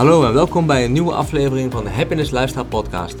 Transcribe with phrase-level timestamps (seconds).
[0.00, 3.16] Hallo en welkom bij een nieuwe aflevering van de Happiness Lifestyle Podcast.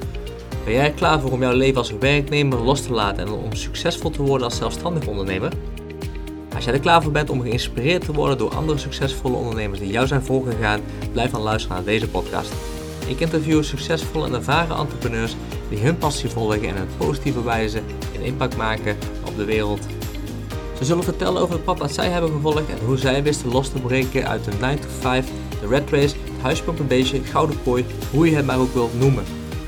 [0.64, 4.10] Ben jij klaar voor om jouw leven als werknemer los te laten en om succesvol
[4.10, 5.52] te worden als zelfstandig ondernemer?
[6.54, 9.90] Als jij er klaar voor bent om geïnspireerd te worden door andere succesvolle ondernemers die
[9.90, 10.80] jou zijn voorgegaan,
[11.12, 12.52] blijf dan luisteren naar deze podcast.
[13.06, 15.36] Ik interview succesvolle en ervaren entrepreneurs
[15.68, 17.82] die hun passie volgen en een positieve wijze
[18.14, 19.80] een impact maken op de wereld.
[20.78, 23.68] Ze zullen vertellen over het pad dat zij hebben gevolgd en hoe zij wisten los
[23.68, 25.26] te breken uit de 9 to 5,
[25.60, 29.24] de red race, het een beestje, gouden kooi, hoe je het maar ook wilt noemen.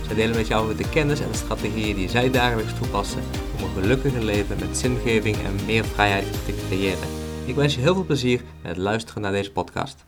[0.07, 3.23] Zij delen met jou de kennis en de strategieën die zij dagelijks toepassen
[3.57, 7.09] om een gelukkiger leven met zingeving en meer vrijheid te creëren.
[7.47, 10.05] Ik wens je heel veel plezier met het luisteren naar deze podcast.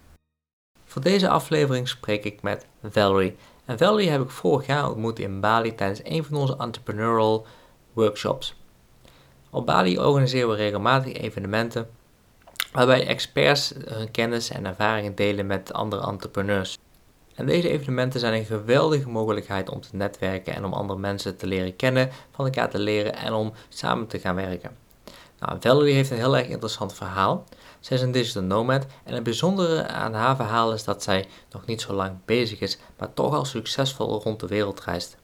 [0.84, 3.37] Voor deze aflevering spreek ik met Valerie.
[3.64, 7.47] En Valerie heb ik vorig jaar ontmoet in Bali tijdens een van onze entrepreneurial
[7.92, 8.55] workshops.
[9.51, 11.89] Op Bali organiseren we regelmatig evenementen
[12.74, 16.78] waarbij experts hun kennis en ervaringen delen met andere entrepreneurs.
[17.34, 21.47] En deze evenementen zijn een geweldige mogelijkheid om te netwerken en om andere mensen te
[21.47, 24.77] leren kennen, van elkaar te leren en om samen te gaan werken.
[25.39, 27.45] Nou, Valerie heeft een heel erg interessant verhaal.
[27.80, 31.67] Zij is een digital nomad en het bijzondere aan haar verhaal is dat zij nog
[31.67, 35.17] niet zo lang bezig is, maar toch al succesvol rond de wereld reist.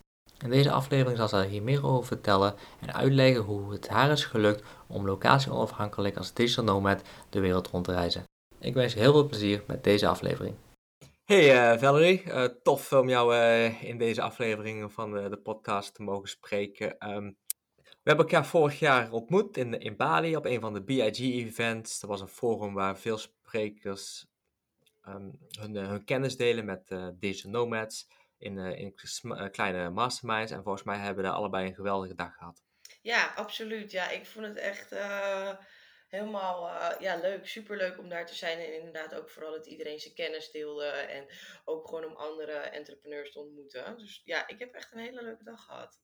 [0.44, 4.24] In deze aflevering zal zij hier meer over vertellen en uitleggen hoe het haar is
[4.24, 8.24] gelukt om locatie onafhankelijk als digital nomad de wereld rond te reizen.
[8.60, 10.54] Ik wens je heel veel plezier met deze aflevering.
[11.24, 15.94] Hey uh, Valerie, uh, tof om jou uh, in deze aflevering van de, de, podcast
[15.94, 17.10] te mogen spreken.
[17.10, 17.36] Um,
[17.76, 22.00] we hebben elkaar vorig jaar ontmoet in, in Bali op een van de BIG-events.
[22.00, 24.26] Dat was een forum waar veel sprekers
[25.08, 28.06] um, hun, hun, kennis delen met digital nomads
[28.40, 28.94] in, in
[29.50, 30.52] kleine masterminds.
[30.52, 32.62] En volgens mij hebben we allebei een geweldige dag gehad.
[33.02, 33.90] Ja, absoluut.
[33.90, 34.92] Ja, ik vond het echt
[36.10, 38.58] helemaal uh, ja, leuk, superleuk om daar te zijn.
[38.58, 40.84] En inderdaad ook vooral dat iedereen zijn kennis deelde.
[40.86, 41.26] En
[41.64, 43.98] ook gewoon om andere entrepreneurs te ontmoeten.
[43.98, 46.00] Dus ja, ik heb echt een hele leuke dag gehad.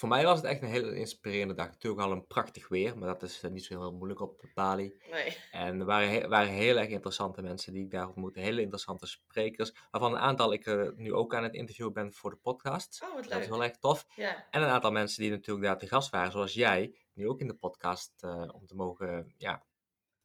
[0.00, 1.66] Voor mij was het echt een hele inspirerende dag.
[1.66, 4.94] Natuurlijk al een prachtig weer, maar dat is eh, niet zo heel moeilijk op Bali.
[5.10, 5.36] Nee.
[5.50, 8.40] En er waren, waren heel erg interessante mensen die ik daar ontmoette.
[8.40, 12.30] Hele interessante sprekers, waarvan een aantal ik uh, nu ook aan het interviewen ben voor
[12.30, 13.00] de podcast.
[13.02, 13.32] Oh, wat leuk.
[13.32, 14.06] Dat is wel echt tof.
[14.16, 14.46] Ja.
[14.50, 17.46] En een aantal mensen die natuurlijk daar te gast waren, zoals jij, nu ook in
[17.46, 19.64] de podcast uh, om te mogen ja,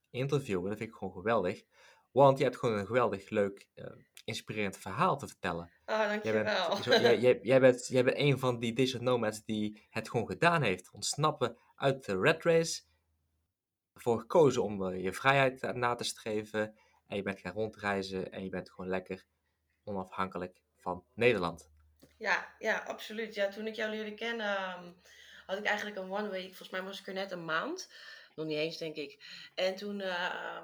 [0.09, 0.69] interviewen.
[0.69, 1.63] Dat vind ik gewoon geweldig.
[2.11, 3.85] Want je hebt gewoon een geweldig leuk, uh,
[4.25, 5.71] inspirerend verhaal te vertellen.
[5.85, 6.43] Oh, dankjewel.
[6.43, 9.87] Jij bent, zo, jij, jij, jij, bent, jij bent een van die digital nomads die
[9.89, 10.91] het gewoon gedaan heeft.
[10.91, 12.81] Ontsnappen uit de red race.
[13.93, 16.75] Ervoor gekozen om uh, je vrijheid na te streven.
[17.07, 18.31] En je bent gaan rondreizen.
[18.31, 19.25] En je bent gewoon lekker
[19.83, 21.69] onafhankelijk van Nederland.
[22.17, 23.35] Ja, ja, absoluut.
[23.35, 24.95] Ja, toen ik jou leerde kennen, um,
[25.45, 26.47] had ik eigenlijk een one week.
[26.47, 27.91] Volgens mij was ik er net een maand.
[28.35, 29.23] Nog niet eens, denk ik.
[29.55, 29.99] En toen...
[29.99, 30.63] Uh,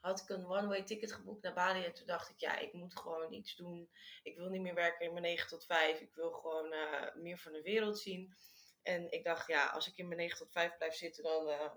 [0.00, 1.84] had ik een one-way ticket geboekt naar Bali.
[1.84, 3.90] En toen dacht ik, ja, ik moet gewoon iets doen.
[4.22, 6.00] Ik wil niet meer werken in mijn 9 tot 5.
[6.00, 8.34] Ik wil gewoon uh, meer van de wereld zien.
[8.82, 11.70] En ik dacht, ja, als ik in mijn 9 tot 5 blijf zitten, dan uh,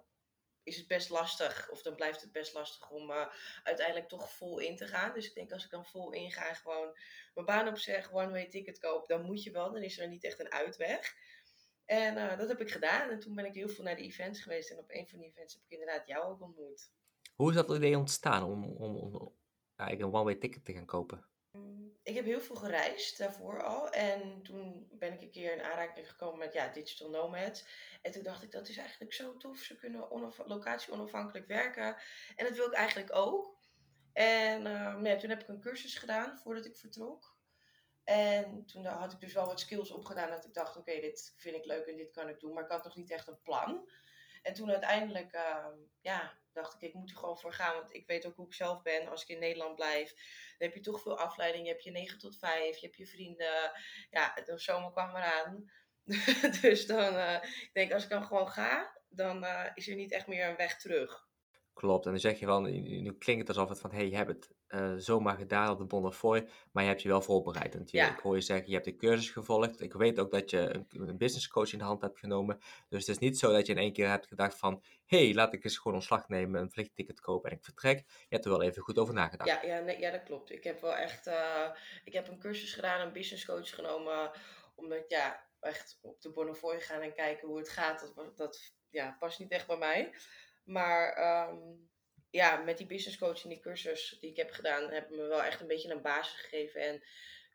[0.64, 1.70] is het best lastig.
[1.70, 3.28] Of dan blijft het best lastig om uh,
[3.64, 5.14] uiteindelijk toch vol in te gaan.
[5.14, 6.98] Dus ik denk, als ik dan vol in ga en gewoon
[7.34, 9.72] mijn baan opzeg, one-way ticket koop, dan moet je wel.
[9.72, 11.14] Dan is er niet echt een uitweg.
[11.86, 13.10] En dat heb ik gedaan.
[13.10, 14.72] En toen ben ik heel veel naar de events geweest.
[14.72, 16.92] En op een van die events heb ik inderdaad jou ook ontmoet.
[17.36, 19.36] Hoe is dat idee ontstaan om, om, om
[19.76, 21.26] eigenlijk een one-way ticket te gaan kopen?
[22.04, 23.90] Ik heb heel veel gereisd daarvoor al.
[23.90, 27.66] En toen ben ik een keer in aanraking gekomen met ja, digital nomads.
[28.02, 29.58] En toen dacht ik, dat is eigenlijk zo tof.
[29.58, 30.08] Ze kunnen
[30.46, 31.96] locatie onafhankelijk werken.
[32.36, 33.58] En dat wil ik eigenlijk ook.
[34.14, 37.38] En uh, ja, toen heb ik een cursus gedaan voordat ik vertrok.
[38.04, 40.30] En toen had ik dus wel wat skills opgedaan.
[40.30, 42.54] Dat ik dacht, oké, dit vind ik leuk en dit kan ik doen.
[42.54, 43.90] Maar ik had nog niet echt een plan.
[44.44, 45.66] En toen uiteindelijk, uh,
[46.02, 47.76] ja, dacht ik, ik moet er gewoon voor gaan.
[47.76, 49.08] Want ik weet ook hoe ik zelf ben.
[49.08, 50.10] Als ik in Nederland blijf,
[50.58, 51.66] dan heb je toch veel afleiding.
[51.66, 53.72] Je hebt je 9 tot 5, je hebt je vrienden.
[54.10, 55.72] Ja, de zomer kwam eraan.
[56.62, 60.12] dus dan uh, ik denk als ik dan gewoon ga, dan uh, is er niet
[60.12, 61.28] echt meer een weg terug.
[61.74, 64.16] Klopt, en dan zeg je wel, nu klinkt het alsof het van, hé, hey, je
[64.16, 67.74] hebt het uh, zomaar gedaan op de Bonnefoy, maar je hebt je wel voorbereid.
[67.74, 68.12] Want je, Ja.
[68.12, 69.82] ik hoor je zeggen, je hebt de cursus gevolgd.
[69.82, 72.58] Ik weet ook dat je een, een business coach in de hand hebt genomen.
[72.90, 75.34] Dus het is niet zo dat je in één keer hebt gedacht van, hé, hey,
[75.34, 77.98] laat ik eens gewoon ontslag nemen, een vliegticket kopen en ik vertrek.
[78.08, 79.50] Je hebt er wel even goed over nagedacht.
[79.50, 80.52] Ja, ja, nee, ja dat klopt.
[80.52, 81.70] Ik heb wel echt, uh,
[82.04, 84.32] ik heb een cursus gedaan, een business coach genomen,
[84.76, 89.16] omdat ja, echt op de Bonnefoy gaan en kijken hoe het gaat, dat, dat ja,
[89.20, 90.14] past niet echt bij mij.
[90.64, 91.18] Maar
[91.50, 91.90] um,
[92.34, 95.44] ja, met die business coach en die cursus die ik heb gedaan, hebben me wel
[95.44, 97.04] echt een beetje een basis gegeven en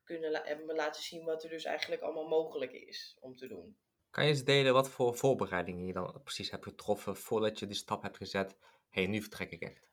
[0.05, 3.77] kunnen hebben me laten zien wat er dus eigenlijk allemaal mogelijk is om te doen.
[4.11, 7.77] Kan je eens delen wat voor voorbereidingen je dan precies hebt getroffen voordat je die
[7.77, 8.57] stap hebt gezet?
[8.89, 9.91] Hé, hey, nu vertrek ik echt.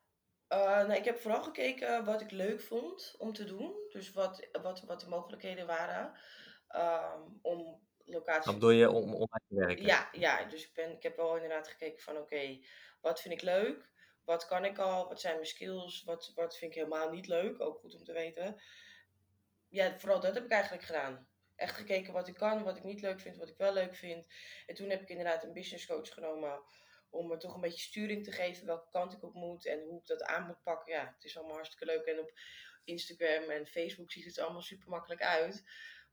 [0.49, 3.73] Uh, nou, ik heb vooral gekeken wat ik leuk vond om te doen.
[3.89, 6.13] Dus wat, wat, wat de mogelijkheden waren
[6.75, 8.45] um, om locaties...
[8.45, 9.85] Wat bedoel je om online te werken?
[9.85, 12.59] Ja, ja dus ik, ben, ik heb wel inderdaad gekeken van oké,
[13.01, 13.93] wat vind ik leuk?
[14.25, 15.07] Wat kan ik al?
[15.07, 16.03] Wat zijn mijn skills?
[16.03, 17.61] Wat, wat vind ik helemaal niet leuk?
[17.61, 18.61] Ook goed om te weten.
[19.69, 21.27] Ja, vooral dat heb ik eigenlijk gedaan.
[21.55, 24.25] Echt gekeken wat ik kan, wat ik niet leuk vind, wat ik wel leuk vind.
[24.65, 26.63] En toen heb ik inderdaad een business coach genomen
[27.09, 29.99] om me toch een beetje sturing te geven welke kant ik op moet en hoe
[29.99, 30.93] ik dat aan moet pakken.
[30.93, 32.05] Ja, het is allemaal hartstikke leuk.
[32.05, 32.31] En op
[32.83, 35.63] Instagram en Facebook ziet het allemaal super makkelijk uit.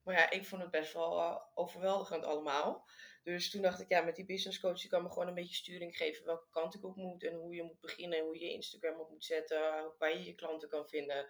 [0.03, 2.89] Maar ja, ik vond het best wel uh, overweldigend allemaal.
[3.23, 5.55] Dus toen dacht ik, ja, met die business coach, die kan me gewoon een beetje
[5.55, 8.53] sturing geven welke kant ik op moet en hoe je moet beginnen en hoe je
[8.53, 11.27] Instagram op moet zetten, waar je je klanten kan vinden.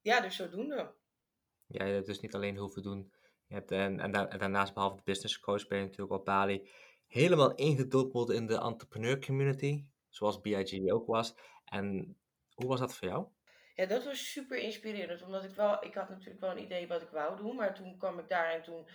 [0.00, 0.94] Ja, dus zodoende.
[1.66, 3.12] Ja, je hebt dus niet alleen hoeven doen.
[3.46, 6.68] Je hebt, en, en, daarnaast, behalve de business coach, ben je natuurlijk op Bali
[7.06, 11.34] helemaal ingedompeld in de entrepreneur community, zoals BIG ook was.
[11.64, 12.16] En
[12.54, 13.26] hoe was dat voor jou?
[13.74, 17.02] Ja, dat was super inspirerend, omdat ik wel, ik had natuurlijk wel een idee wat
[17.02, 18.88] ik wou doen, maar toen kwam ik daar en toen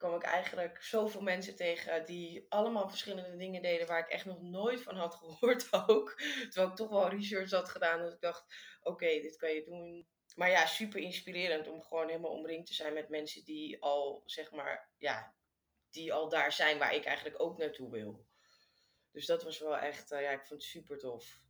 [0.00, 4.42] kwam ik eigenlijk zoveel mensen tegen die allemaal verschillende dingen deden waar ik echt nog
[4.42, 6.20] nooit van had gehoord ook.
[6.20, 8.44] Terwijl ik toch wel research had gedaan, dat ik dacht,
[8.82, 10.08] oké, dit kan je doen.
[10.34, 14.50] Maar ja, super inspirerend om gewoon helemaal omringd te zijn met mensen die al, zeg
[14.50, 15.34] maar, ja,
[15.90, 18.26] die al daar zijn waar ik eigenlijk ook naartoe wil.
[19.12, 21.40] Dus dat was wel echt, uh, ja, ik vond het super tof.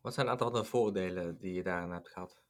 [0.00, 2.42] Wat zijn een aantal de voordelen die je daarin hebt gehad?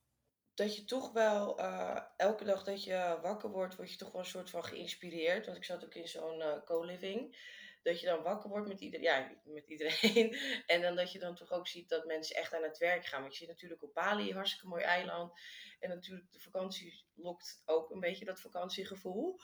[0.59, 4.21] Dat je toch wel uh, elke dag dat je wakker wordt, word je toch wel
[4.21, 5.45] een soort van geïnspireerd.
[5.45, 7.37] Want ik zat ook in zo'n uh, co-living.
[7.83, 10.37] Dat je dan wakker wordt met, ieder, ja, met iedereen.
[10.67, 13.21] en dan dat je dan toch ook ziet dat mensen echt aan het werk gaan.
[13.21, 15.33] Want je zit natuurlijk op Bali, hartstikke mooi eiland.
[15.81, 19.39] En natuurlijk de vakantie lokt ook een beetje dat vakantiegevoel.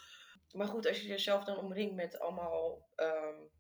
[0.53, 3.51] Maar goed, als je jezelf dan omringt met allemaal um,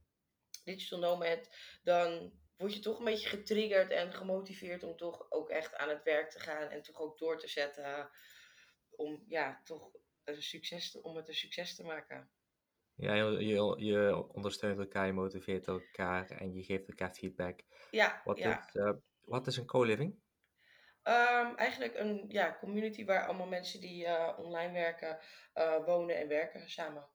[0.65, 1.49] digital nomad,
[1.83, 6.03] dan word je toch een beetje getriggerd en gemotiveerd om toch ook echt aan het
[6.03, 8.11] werk te gaan en toch ook door te zetten
[8.91, 9.91] om ja, toch
[10.25, 12.31] een succes om het een succes te maken.
[12.97, 17.61] Ja, je, je, je ondersteunt elkaar, je motiveert elkaar en je geeft elkaar feedback.
[17.91, 18.67] Ja, wat, ja.
[18.67, 20.23] Is, uh, wat is een co-living?
[21.03, 25.19] Um, eigenlijk een ja, community waar allemaal mensen die uh, online werken,
[25.55, 27.09] uh, wonen en werken samen.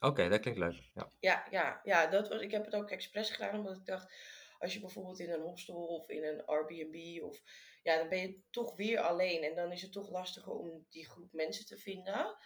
[0.00, 0.90] Oké, dat klinkt leuk.
[0.94, 4.12] Ja, ja, ja, ja dat was, ik heb het ook expres gedaan omdat ik dacht,
[4.58, 7.42] als je bijvoorbeeld in een hostel of in een Airbnb of
[7.82, 11.08] ja, dan ben je toch weer alleen en dan is het toch lastiger om die
[11.08, 12.36] groep mensen te vinden.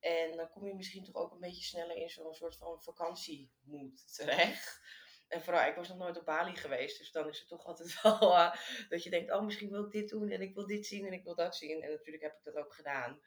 [0.00, 4.14] En dan kom je misschien toch ook een beetje sneller in zo'n soort van vakantiemoed
[4.16, 4.80] terecht.
[5.28, 6.98] En vooral, ik was nog nooit op Bali geweest.
[6.98, 8.54] Dus dan is het toch altijd wel uh,
[8.88, 11.12] dat je denkt, oh misschien wil ik dit doen en ik wil dit zien en
[11.12, 11.82] ik wil dat zien.
[11.82, 13.20] En natuurlijk heb ik dat ook gedaan.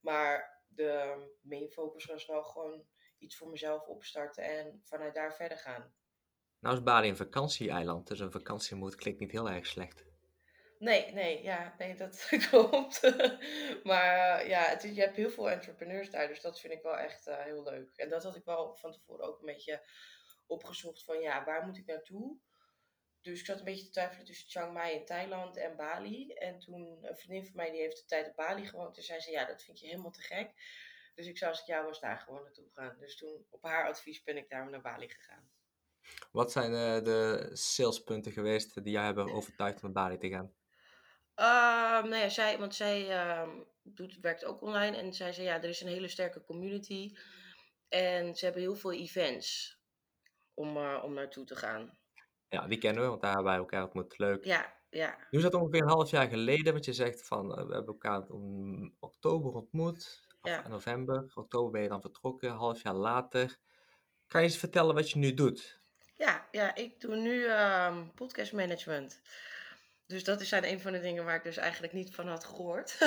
[0.00, 2.86] Maar de main focus was wel gewoon
[3.22, 5.94] iets voor mezelf opstarten en vanuit daar verder gaan.
[6.58, 10.04] Nou is Bali een vakantieeiland, dus een vakantiemoed klinkt niet heel erg slecht.
[10.78, 13.00] Nee, nee, ja, nee, dat klopt.
[13.90, 16.98] maar uh, ja, het je hebt heel veel entrepreneurs daar, dus dat vind ik wel
[16.98, 17.96] echt uh, heel leuk.
[17.96, 19.86] En dat had ik wel van tevoren ook een beetje
[20.46, 22.38] opgezocht van ja, waar moet ik naartoe?
[23.20, 26.32] Dus ik zat een beetje te twijfelen tussen Chiang Mai in Thailand en Bali.
[26.32, 28.96] En toen een vriendin van mij, die heeft de tijd op Bali gewoond.
[28.96, 30.50] En zei ze, ja, dat vind je helemaal te gek.
[31.14, 32.96] Dus ik zou als ik jou was daar gewoon naartoe gaan.
[32.98, 35.50] Dus toen, op haar advies, ben ik daar naar Bali gegaan.
[36.32, 40.52] Wat zijn uh, de salespunten geweest die jou hebben overtuigd om naar Bali te gaan?
[41.36, 43.48] Uh, nou ja, zij, want zij uh,
[43.82, 44.96] doet, werkt ook online.
[44.96, 47.16] En zij zei, ja, er is een hele sterke community.
[47.88, 49.80] En ze hebben heel veel events
[50.54, 51.98] om, uh, om naartoe te gaan.
[52.48, 54.18] Ja, die kennen we, want daar hebben wij elkaar ontmoet.
[54.18, 54.44] Leuk.
[54.44, 55.26] Ja, ja.
[55.30, 57.94] Nu is dat ongeveer een half jaar geleden, wat je zegt van, uh, we hebben
[57.94, 60.30] elkaar in oktober ontmoet.
[60.42, 60.68] Ja.
[60.68, 61.32] november.
[61.34, 63.58] Oktober ben je dan vertrokken, een half jaar later.
[64.26, 65.80] Kan je eens vertellen wat je nu doet?
[66.16, 69.20] Ja, ja ik doe nu ehm podcast management.
[70.12, 72.44] Dus dat is zijn een van de dingen waar ik dus eigenlijk niet van had
[72.44, 72.98] gehoord.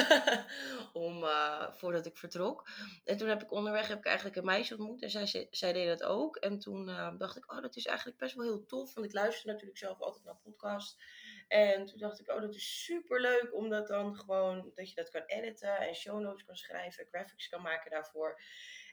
[0.94, 2.68] Om, uh, voordat ik vertrok.
[3.04, 5.02] En toen heb ik onderweg heb ik eigenlijk een meisje ontmoet.
[5.02, 6.36] En zij, zij deed dat ook.
[6.36, 8.94] En toen uh, dacht ik, oh, dat is eigenlijk best wel heel tof.
[8.94, 10.98] Want ik luister natuurlijk zelf altijd naar podcasts.
[11.48, 13.54] En toen dacht ik, oh, dat is super leuk.
[13.54, 15.78] Omdat dan gewoon, dat je dat kan editen.
[15.78, 17.08] En show notes kan schrijven.
[17.12, 18.42] Graphics kan maken daarvoor.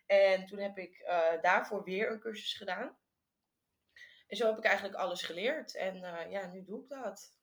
[0.07, 2.97] En toen heb ik uh, daarvoor weer een cursus gedaan.
[4.27, 5.77] En zo heb ik eigenlijk alles geleerd.
[5.77, 7.35] En uh, ja, nu doe ik dat.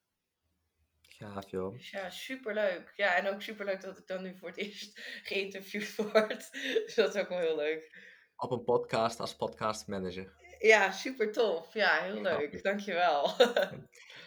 [1.01, 1.73] Gaaf joh.
[1.73, 2.93] Dus ja, superleuk.
[2.95, 4.99] Ja, en ook superleuk dat ik dan nu voor het eerst
[5.29, 6.51] geïnterviewd word.
[6.85, 8.07] Dus dat is ook wel heel leuk.
[8.35, 10.33] Op een podcast als podcast manager.
[10.59, 11.73] Ja, super tof.
[11.73, 12.63] Ja, heel leuk.
[12.63, 13.27] Dankjewel.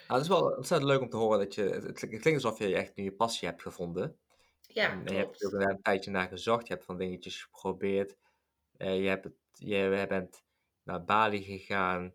[0.09, 1.63] nou, het is wel ontzettend leuk om te horen dat je...
[1.63, 4.19] Het klinkt alsof je echt nu je passie hebt gevonden.
[4.61, 6.67] Ja, en, je hebt er een tijdje naar gezocht.
[6.67, 8.17] Je hebt van dingetjes geprobeerd.
[8.79, 10.43] Uh, je, hebt het, je bent
[10.83, 12.15] naar Bali gegaan.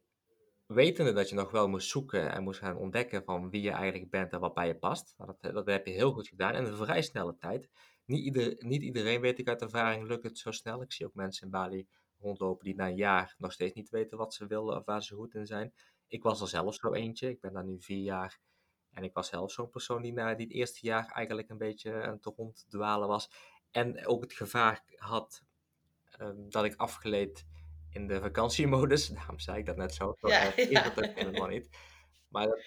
[0.65, 4.11] wetende dat je nog wel moest zoeken en moest gaan ontdekken van wie je eigenlijk
[4.11, 5.13] bent en wat bij je past.
[5.17, 7.69] Nou, dat, dat heb je heel goed gedaan en in een vrij snelle tijd.
[8.05, 10.81] Niet, ieder, niet iedereen, weet ik uit ervaring, lukt het zo snel.
[10.81, 11.87] Ik zie ook mensen in Bali
[12.19, 15.15] rondlopen die na een jaar nog steeds niet weten wat ze willen of waar ze
[15.15, 15.73] goed in zijn.
[16.07, 17.29] Ik was er zelf zo eentje.
[17.29, 18.39] Ik ben daar nu vier jaar.
[18.91, 22.03] En ik was zelf zo'n persoon die na die het eerste jaar eigenlijk een beetje
[22.03, 23.31] aan het ronddwalen was.
[23.71, 25.43] En ook het gevaar had
[26.21, 27.45] um, dat ik afgeleid
[27.89, 29.07] in de vakantiemodus.
[29.13, 30.15] Daarom zei ik dat net zo.
[30.19, 30.51] Ja, ja.
[30.69, 30.89] ja.
[30.89, 31.69] Dat ik helemaal niet.
[32.27, 32.63] Maar dat,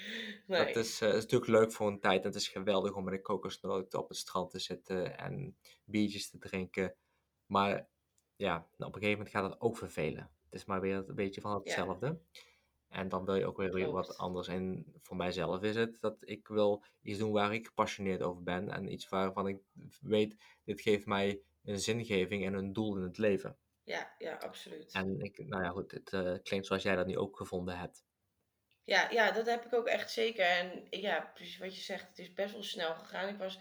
[0.46, 0.66] Nee.
[0.66, 2.20] dat is, uh, is, natuurlijk leuk voor een tijd.
[2.20, 6.30] En het is geweldig om met een kokosnoot op het strand te zitten en biertjes
[6.30, 6.94] te drinken.
[7.46, 7.88] Maar
[8.36, 10.30] ja, op een gegeven moment gaat het ook vervelen.
[10.44, 12.06] Het is maar weer een beetje van hetzelfde.
[12.06, 12.40] Ja.
[12.90, 14.48] En dan wil je ook weer, wat anders.
[14.48, 18.70] En voor mijzelf is het dat ik wil iets doen waar ik gepassioneerd over ben.
[18.70, 19.58] En iets waarvan ik
[20.00, 23.56] weet, dit geeft mij een zingeving en een doel in het leven.
[23.84, 24.92] Ja, ja, absoluut.
[24.92, 28.04] En ik, nou ja, goed, het uh, klinkt zoals jij dat nu ook gevonden hebt.
[28.84, 30.44] Ja, ja, dat heb ik ook echt zeker.
[30.44, 33.28] En ja, precies wat je zegt, het is best wel snel gegaan.
[33.28, 33.58] Ik was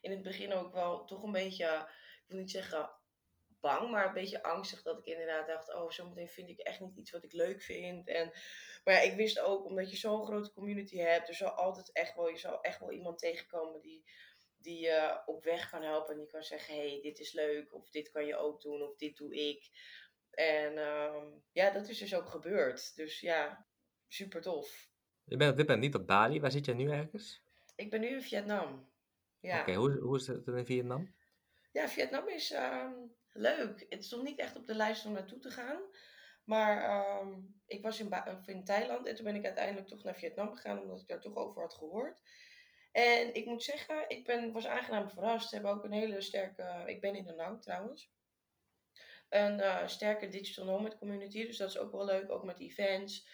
[0.00, 1.86] in het begin ook wel toch een beetje,
[2.22, 2.90] ik wil niet zeggen
[3.62, 6.96] bang, maar een beetje angstig dat ik inderdaad dacht, oh, zometeen vind ik echt niet
[6.96, 8.08] iets wat ik leuk vind.
[8.08, 8.32] En,
[8.84, 12.14] maar ja, ik wist ook, omdat je zo'n grote community hebt, er zal altijd echt
[12.14, 14.04] wel, je zal echt wel iemand tegenkomen die,
[14.56, 17.90] die je op weg kan helpen en die kan zeggen, hey, dit is leuk, of
[17.90, 19.70] dit kan je ook doen, of dit doe ik.
[20.30, 22.96] En um, ja, dat is dus ook gebeurd.
[22.96, 23.66] Dus ja,
[24.08, 24.90] super tof.
[25.24, 27.42] Je bent op dit moment niet op Bali, waar zit je nu ergens?
[27.76, 28.90] Ik ben nu in Vietnam.
[29.40, 29.52] Ja.
[29.52, 31.14] Oké, okay, hoe, hoe is het in Vietnam?
[31.72, 33.86] Ja, Vietnam is um, leuk.
[33.88, 35.80] Het nog niet echt op de lijst om naartoe te gaan.
[36.44, 40.54] Maar um, ik was in, in Thailand en toen ben ik uiteindelijk toch naar Vietnam
[40.54, 42.20] gegaan, omdat ik daar toch over had gehoord.
[42.92, 45.48] En ik moet zeggen, ik ben, was aangenaam verrast.
[45.48, 48.12] Ze hebben ook een hele sterke, ik ben in de Nang trouwens,
[49.28, 51.46] een uh, sterke digital nomad community.
[51.46, 53.28] Dus dat is ook wel leuk, ook met events.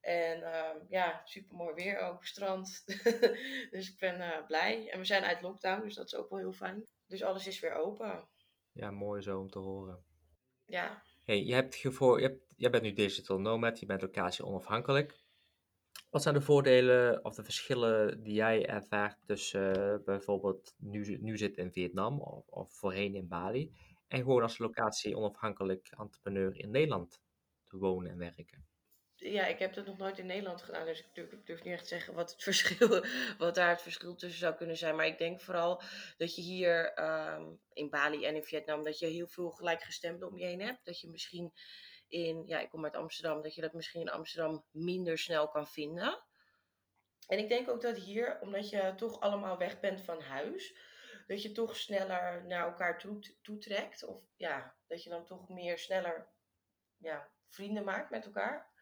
[0.00, 2.84] En uh, ja, super mooi weer ook, strand.
[3.74, 4.90] dus ik ben uh, blij.
[4.90, 6.86] En we zijn uit lockdown, dus dat is ook wel heel fijn.
[7.06, 8.28] Dus alles is weer open.
[8.74, 10.04] Ja, mooi zo om te horen.
[10.66, 11.02] Ja.
[11.22, 15.22] Hey, je hebt je hebt, jij bent nu digital nomad, je bent locatie onafhankelijk.
[16.10, 21.36] Wat zijn de voordelen of de verschillen die jij ervaart tussen uh, bijvoorbeeld nu, nu
[21.36, 23.72] zit in Vietnam of, of voorheen in Bali
[24.06, 27.20] en gewoon als locatie onafhankelijk entrepreneur in Nederland
[27.64, 28.66] te wonen en werken?
[29.32, 31.88] Ja, ik heb dat nog nooit in Nederland gedaan, dus ik durf, niet echt te
[31.88, 33.04] zeggen wat, het verschil,
[33.38, 34.96] wat daar het verschil tussen zou kunnen zijn.
[34.96, 35.82] Maar ik denk vooral
[36.16, 37.02] dat je hier
[37.34, 40.84] um, in Bali en in Vietnam, dat je heel veel gelijkgestemden om je heen hebt.
[40.84, 41.52] Dat je misschien
[42.08, 45.66] in, ja, ik kom uit Amsterdam, dat je dat misschien in Amsterdam minder snel kan
[45.66, 46.22] vinden.
[47.26, 50.76] En ik denk ook dat hier, omdat je toch allemaal weg bent van huis,
[51.26, 54.04] dat je toch sneller naar elkaar toe, toetrekt.
[54.04, 56.28] Of ja, dat je dan toch meer sneller
[56.96, 58.72] ja, vrienden maakt met elkaar.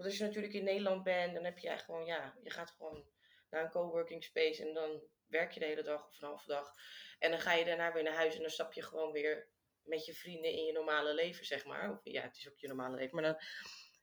[0.00, 2.70] Want als je natuurlijk in Nederland bent, dan heb je echt gewoon, ja, je gaat
[2.70, 3.04] gewoon
[3.50, 6.74] naar een coworking space en dan werk je de hele dag of een halve dag.
[7.18, 9.48] En dan ga je daarna weer naar huis en dan stap je gewoon weer
[9.82, 11.90] met je vrienden in je normale leven, zeg maar.
[11.90, 13.14] Of ja, het is ook je normale leven.
[13.14, 13.40] Maar dan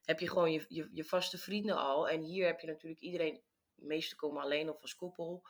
[0.04, 2.10] heb je gewoon je, je, vaste vrienden al.
[2.10, 3.44] En hier heb je natuurlijk iedereen,
[3.76, 5.48] de meeste komen alleen of als koppel.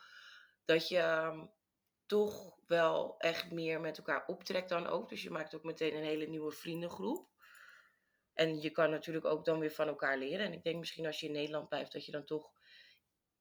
[0.64, 1.50] Dat je um,
[2.06, 5.08] toch wel echt meer met elkaar optrekt dan ook.
[5.08, 7.28] Dus je maakt ook meteen een hele nieuwe vriendengroep.
[8.38, 10.46] En je kan natuurlijk ook dan weer van elkaar leren.
[10.46, 12.52] En ik denk misschien als je in Nederland blijft, dat je dan toch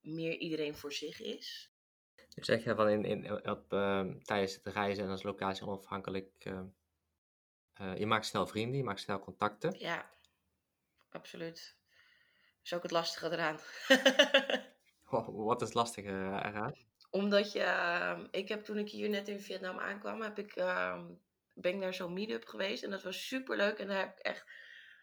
[0.01, 1.71] meer iedereen voor zich is.
[2.15, 6.45] Dus zeg je van in, in, op, uh, tijdens het reizen en als locatie onafhankelijk,
[6.45, 6.59] uh,
[7.81, 9.79] uh, je maakt snel vrienden, je maakt snel contacten.
[9.79, 10.09] Ja,
[11.09, 11.75] absoluut.
[11.85, 13.59] Dat is ook het lastige eraan.
[15.45, 16.75] Wat is het lastige eraan?
[17.09, 21.05] Omdat je, ehm, ik heb toen ik hier net in Vietnam aankwam, heb ik, ehm,
[21.53, 22.83] ben ik naar zo'n meetup geweest.
[22.83, 23.77] En dat was super leuk.
[23.77, 24.45] En daar heb ik echt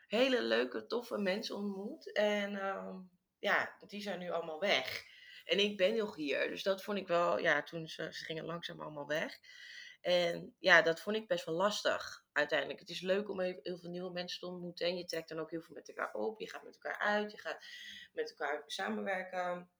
[0.06, 2.12] hele leuke, toffe mensen ontmoet.
[2.12, 2.94] En uh,
[3.38, 5.04] ja, die zijn nu allemaal weg.
[5.44, 6.48] En ik ben nog hier.
[6.48, 9.38] Dus dat vond ik wel, ja, toen ze, ze gingen langzaam allemaal weg.
[10.00, 12.80] En ja, dat vond ik best wel lastig uiteindelijk.
[12.80, 14.86] Het is leuk om heel, heel veel nieuwe mensen te ontmoeten.
[14.86, 16.40] En je trekt dan ook heel veel met elkaar op.
[16.40, 17.30] Je gaat met elkaar uit.
[17.30, 17.64] Je gaat
[18.12, 19.70] met elkaar samenwerken.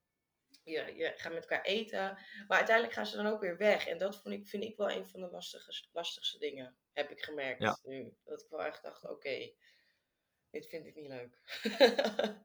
[0.64, 2.19] Je, je gaat met elkaar eten.
[2.49, 3.87] Maar uiteindelijk gaan ze dan ook weer weg.
[3.87, 6.76] En dat vond ik, vind ik wel een van de lastige, lastigste dingen.
[6.93, 7.78] Heb ik gemerkt Ja.
[7.83, 8.16] nu.
[8.25, 9.52] Dat ik wel echt dacht, oké,
[10.55, 11.39] dit vind ik niet leuk.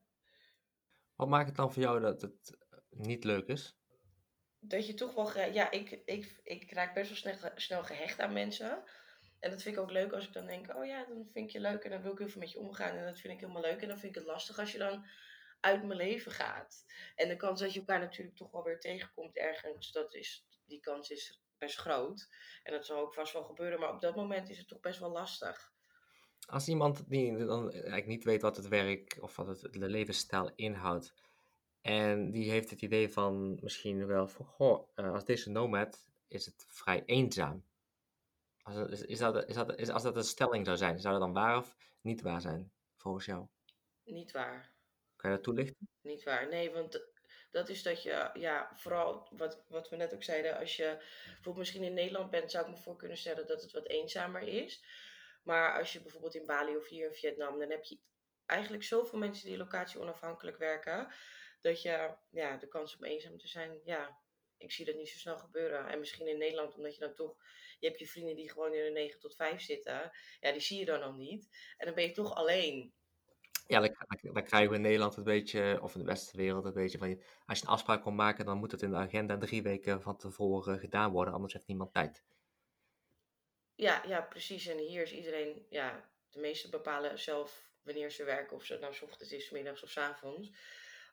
[1.16, 2.58] Wat maakt het dan voor jou dat het
[2.90, 3.80] niet leuk is?
[4.60, 8.34] dat je toch wel, ja, ik, ik, ik raak best wel snel, snel gehecht aan
[8.34, 8.84] mensen.
[9.40, 11.52] En dat vind ik ook leuk als ik dan denk, oh ja, dan vind ik
[11.52, 12.98] je leuk en dan wil ik heel veel met je omgaan.
[12.98, 13.82] En dat vind ik helemaal leuk.
[13.82, 15.06] En dan vind ik het lastig als je dan
[15.60, 16.86] uit mijn leven gaat.
[17.16, 20.80] En de kans dat je elkaar natuurlijk toch wel weer tegenkomt ergens, dat is, die
[20.80, 22.28] kans is best groot.
[22.64, 25.00] En dat zal ook vast wel gebeuren, maar op dat moment is het toch best
[25.00, 25.72] wel lastig.
[26.50, 30.52] Als iemand die dan eigenlijk niet weet wat het werk of wat het, de levensstijl
[30.56, 31.14] inhoudt,
[31.82, 36.46] en die heeft het idee van misschien wel van, goh, uh, als deze nomad is
[36.46, 37.64] het vrij eenzaam.
[38.62, 41.24] Als, is, is, dat, is dat, is, als dat een stelling zou zijn, zou dat
[41.24, 43.46] dan waar of niet waar zijn, volgens jou?
[44.04, 44.72] Niet waar.
[45.16, 45.88] Kan je dat toelichten?
[46.02, 46.48] Niet waar.
[46.50, 47.08] Nee, want
[47.52, 51.58] dat is dat je, ja, vooral wat, wat we net ook zeiden, als je bijvoorbeeld
[51.58, 54.84] misschien in Nederland bent, zou ik me voor kunnen stellen dat het wat eenzamer is.
[55.50, 57.98] Maar als je bijvoorbeeld in Bali of hier in Vietnam, dan heb je
[58.46, 61.14] eigenlijk zoveel mensen die locatie onafhankelijk werken,
[61.62, 64.20] dat je, ja, de kans om eenzaam te zijn, ja,
[64.58, 65.88] ik zie dat niet zo snel gebeuren.
[65.88, 67.36] En misschien in Nederland, omdat je dan toch,
[67.80, 70.80] je hebt je vrienden die gewoon in de 9 tot 5 zitten, ja, die zie
[70.80, 71.48] je dan nog niet.
[71.78, 72.94] En dan ben je toch alleen.
[73.68, 76.98] Ja, dan, krijgen we in Nederland een beetje, of in de westerse wereld een beetje
[76.98, 80.02] van, als je een afspraak kon maken, dan moet het in de agenda drie weken
[80.02, 82.24] van tevoren gedaan worden, anders heeft niemand tijd.
[83.80, 84.68] Ja, ja, precies.
[84.68, 88.94] En hier is iedereen, ja, de meesten bepalen zelf wanneer ze werken, of het nou
[88.94, 90.52] s ochtends is, middags of s avonds.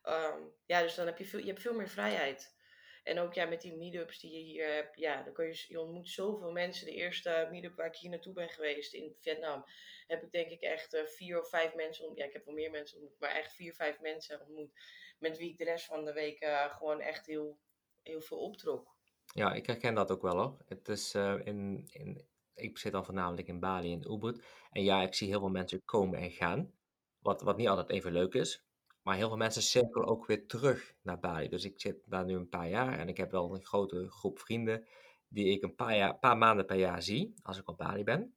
[0.03, 2.55] Ehm, ja, dus dan heb je veel, je hebt veel meer vrijheid.
[3.03, 5.81] En ook ja, met die meetups die je hier hebt, ja, dan kun je, je
[5.81, 6.87] ontmoet zoveel mensen.
[6.87, 9.65] De eerste meetup waar ik hier naartoe ben geweest in Vietnam,
[10.07, 12.23] heb ik denk ik echt uh, vier of vijf mensen ontmoet.
[12.23, 14.71] Ja, ik heb wel meer mensen ontmoet, maar echt vier, vijf mensen ontmoet.
[15.19, 17.59] Met wie ik de rest van de week uh, gewoon echt heel,
[18.03, 18.95] heel veel optrok.
[19.35, 20.57] Ja, ik herken dat ook wel hoor.
[20.69, 24.45] Het is uh, in, in, ik zit dan voornamelijk in Bali en Ubud.
[24.71, 26.73] En ja, ik zie heel veel mensen komen en gaan.
[27.19, 28.65] Wat, wat niet altijd even leuk is.
[29.03, 31.49] Maar heel veel mensen cirkelen ook weer terug naar Bali.
[31.49, 34.39] Dus ik zit daar nu een paar jaar en ik heb wel een grote groep
[34.39, 34.87] vrienden
[35.29, 38.35] die ik een paar, jaar, paar maanden per jaar zie als ik op Bali ben.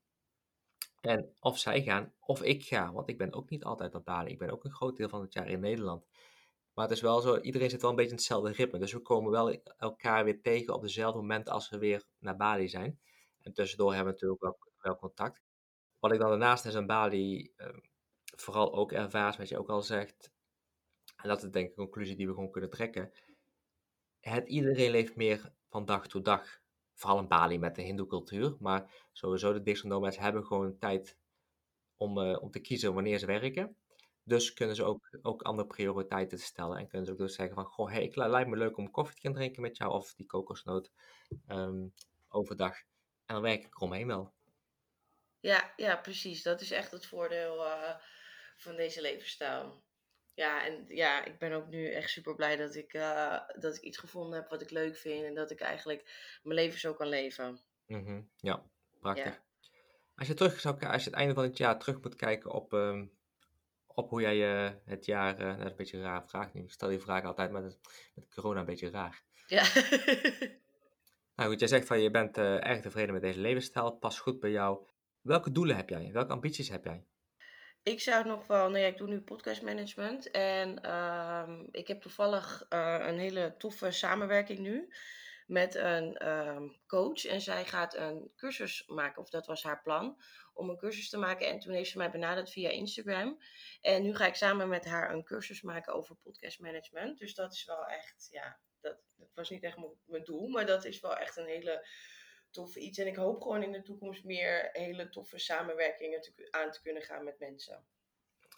[1.02, 4.32] En of zij gaan of ik ga, want ik ben ook niet altijd op Bali.
[4.32, 6.06] Ik ben ook een groot deel van het jaar in Nederland.
[6.74, 8.80] Maar het is wel zo, iedereen zit wel een beetje in hetzelfde ritme.
[8.80, 12.68] Dus we komen wel elkaar weer tegen op dezelfde moment als we weer naar Bali
[12.68, 13.00] zijn.
[13.42, 15.44] En tussendoor hebben we natuurlijk wel, wel contact.
[16.00, 17.68] Wat ik dan daarnaast is aan Bali uh,
[18.36, 20.32] vooral ook ervaar, wat je ook al zegt,
[21.22, 23.12] en dat is denk ik een conclusie die we gewoon kunnen trekken.
[24.20, 26.60] Het, iedereen leeft meer van dag tot dag.
[26.94, 28.56] Vooral in Bali met de hindoe cultuur.
[28.60, 31.18] Maar sowieso de digital nomads hebben gewoon tijd
[31.96, 33.78] om, uh, om te kiezen wanneer ze werken.
[34.24, 36.78] Dus kunnen ze ook, ook andere prioriteiten stellen.
[36.78, 39.16] En kunnen ze ook dus zeggen van, goh, hey, ik lijkt me leuk om koffie
[39.16, 39.92] te gaan drinken met jou.
[39.92, 40.92] Of die kokosnoot
[41.48, 41.94] um,
[42.28, 42.76] overdag.
[43.30, 44.34] En dan werk ik eromheen wel.
[45.40, 46.44] Ja, ja, precies.
[46.44, 47.96] Dat is echt het voordeel uh,
[48.58, 49.84] van deze levensstijl
[50.40, 53.82] ja, en ja, ik ben ook nu echt super blij dat ik, uh, dat ik
[53.82, 55.24] iets gevonden heb wat ik leuk vind.
[55.24, 57.60] En dat ik eigenlijk mijn leven zo kan leven.
[57.88, 58.30] Mm -hmm.
[58.38, 58.64] Ja,
[59.00, 59.34] prachtig.
[59.34, 59.44] Ja.
[60.16, 62.74] Als je terug zou als je het einde van het jaar terug moet kijken op,
[62.74, 63.02] uh,
[63.88, 65.40] op hoe jij uh, het jaar.
[65.42, 66.64] Uh, dat is een beetje een rare vraag nu.
[66.64, 67.80] Ik stel die vraag altijd, maar het,
[68.16, 69.22] met corona een beetje raar.
[69.48, 69.64] Ja.
[71.40, 73.92] nou goed, jij zegt van je bent erg tevreden met deze levensstijl.
[73.92, 74.88] Pas goed bij jou.
[75.22, 76.10] Welke doelen heb jij?
[76.12, 77.06] Welke ambities heb jij?
[77.84, 82.66] Ik zou nog wel, nou ja, ik doe nu podcastmanagement en ehm, ik heb toevallig
[82.70, 84.94] uh, een hele toffe samenwerking nu
[85.48, 87.26] met een um, coach.
[87.26, 90.22] En zij gaat een cursus maken, of dat was haar plan,
[90.54, 91.48] om een cursus te maken.
[91.48, 93.38] En toen heeft ze mij benaderd via Instagram.
[93.82, 97.18] En nu ga ik samen met haar een cursus maken over podcastmanagement.
[97.18, 100.86] Dus dat is wel echt, ja, dat, dat was niet echt mijn doel, maar dat
[100.86, 101.88] is wel echt een hele
[102.52, 102.98] toffe iets.
[102.98, 107.02] En ik hoop gewoon in de toekomst meer hele toffe samenwerkingen te, aan te kunnen
[107.02, 107.86] gaan met mensen.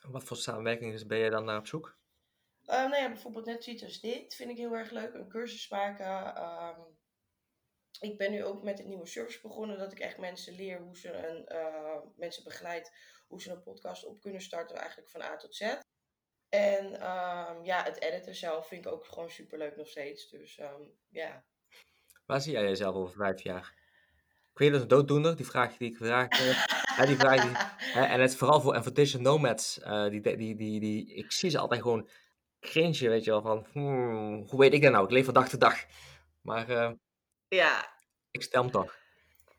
[0.02, 2.00] Wat voor samenwerkingen ben je dan naar op zoek?
[2.66, 5.14] Uh, nou ja, bijvoorbeeld net zoiets als dit vind ik heel erg leuk.
[5.14, 6.44] Een cursus maken.
[6.44, 6.98] Um,
[8.00, 9.78] ik ben nu ook met een nieuwe service begonnen.
[9.78, 12.92] Dat ik echt mensen leer hoe ze een, uh, mensen begeleid
[13.28, 14.78] hoe ze een podcast op kunnen starten.
[14.78, 15.62] Eigenlijk van A tot Z.
[16.52, 20.30] En um, ja, het editen zelf vind ik ook gewoon super leuk nog steeds.
[20.30, 21.44] Dus um, ja.
[22.26, 23.74] Waar zie jij jezelf over vijf jaar?
[24.52, 26.28] Ik weet dat een dooddoener, die vraag die ik vraag.
[26.96, 27.52] hè, die vraag die,
[27.94, 31.14] hè, en het is vooral voor, en voor digital nomads, uh, die, die, die, die,
[31.14, 32.10] ik zie ze altijd gewoon
[32.60, 35.06] cringe, weet je wel, van hmm, hoe weet ik dat nou?
[35.06, 35.86] Ik leef van dag tot dag.
[36.42, 36.92] Maar uh,
[37.48, 37.98] ja.
[38.32, 39.01] ik stel hem toch.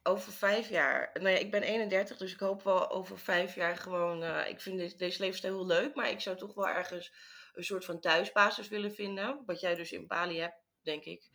[0.03, 1.11] Over vijf jaar.
[1.15, 4.23] Nou ja, ik ben 31, dus ik hoop wel over vijf jaar gewoon.
[4.23, 7.13] Uh, ik vind deze, deze levensstijl heel leuk, maar ik zou toch wel ergens
[7.53, 9.43] een soort van thuisbasis willen vinden.
[9.47, 11.31] Wat jij dus in Bali hebt, denk ik.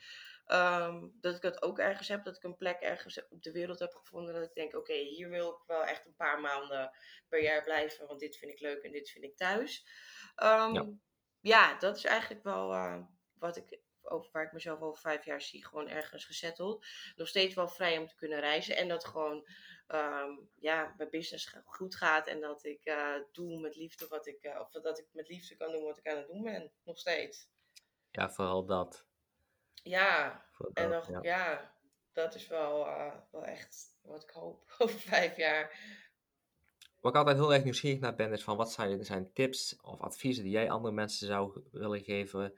[0.47, 3.79] Um, dat ik dat ook ergens heb, dat ik een plek ergens op de wereld
[3.79, 4.33] heb gevonden.
[4.33, 6.91] Dat ik denk, oké, okay, hier wil ik wel echt een paar maanden
[7.27, 8.07] per jaar blijven.
[8.07, 9.85] Want dit vind ik leuk en dit vind ik thuis.
[10.43, 10.85] Um, ja.
[11.41, 11.77] ja.
[11.77, 13.01] dat is eigenlijk wel uh,
[13.33, 15.65] wat ik, over, waar ik mezelf over vijf jaar zie.
[15.65, 16.85] Gewoon ergens gezetteld.
[17.15, 18.75] Nog steeds wel vrij om te kunnen reizen.
[18.75, 19.47] En dat gewoon
[19.87, 22.27] um, ja, mijn business goed gaat.
[22.27, 25.55] En dat ik uh, doe met liefde wat ik, uh, of dat ik met liefde
[25.55, 26.71] kan doen wat ik aan het doen ben.
[26.83, 27.49] Nog steeds.
[28.11, 29.05] Ja, vooral dat.
[29.83, 31.19] Ja, en nog, ja.
[31.21, 31.73] ja.
[32.13, 35.95] dat is wel, uh, wel echt wat ik hoop over vijf jaar.
[37.01, 40.01] Waar ik altijd heel erg nieuwsgierig naar ben, is van wat zijn, zijn tips of
[40.01, 42.57] adviezen die jij andere mensen zou willen geven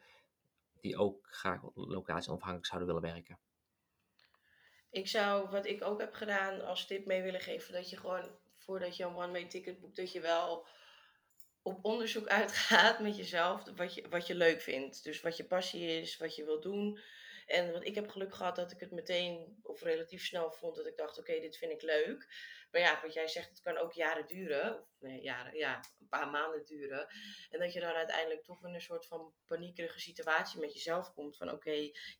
[0.81, 3.39] die ook graag locatie onafhankelijk zouden willen werken?
[4.89, 8.29] Ik zou, wat ik ook heb gedaan, als tip mee willen geven, dat je gewoon
[8.57, 10.67] voordat je een one-way ticket boekt, dat je wel
[11.61, 15.03] op onderzoek uitgaat met jezelf, wat je, wat je leuk vindt.
[15.03, 16.99] Dus wat je passie is, wat je wilt doen.
[17.49, 20.85] En want ik heb geluk gehad dat ik het meteen of relatief snel vond dat
[20.85, 22.27] ik dacht, oké, dit vind ik leuk.
[22.71, 24.81] Maar ja, wat jij zegt, het kan ook jaren duren.
[24.81, 27.07] Of nee, jaren, ja, een paar maanden duren.
[27.49, 31.37] En dat je dan uiteindelijk toch in een soort van paniekerige situatie met jezelf komt.
[31.37, 31.71] Van oké,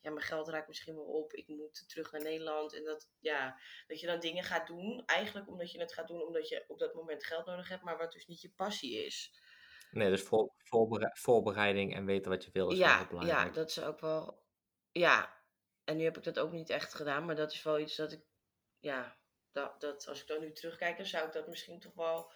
[0.02, 1.34] ja, mijn geld raakt misschien wel op.
[1.34, 2.76] Ik moet terug naar Nederland.
[2.76, 5.04] En dat, ja, dat je dan dingen gaat doen.
[5.06, 7.84] Eigenlijk omdat je het gaat doen omdat je op dat moment geld nodig hebt.
[7.84, 9.32] Maar wat dus niet je passie is.
[9.92, 10.54] Nee, dus voor,
[11.13, 13.48] voorbereiding en weten wat je wil is ja, wel belangrijk.
[13.48, 14.38] Ja, dat is ook wel...
[14.91, 15.43] Ja,
[15.84, 17.25] en nu heb ik dat ook niet echt gedaan.
[17.25, 18.21] Maar dat is wel iets dat ik...
[18.80, 19.17] Ja,
[19.52, 22.32] dat, dat als ik dan nu terugkijk, dan zou ik dat misschien toch wel.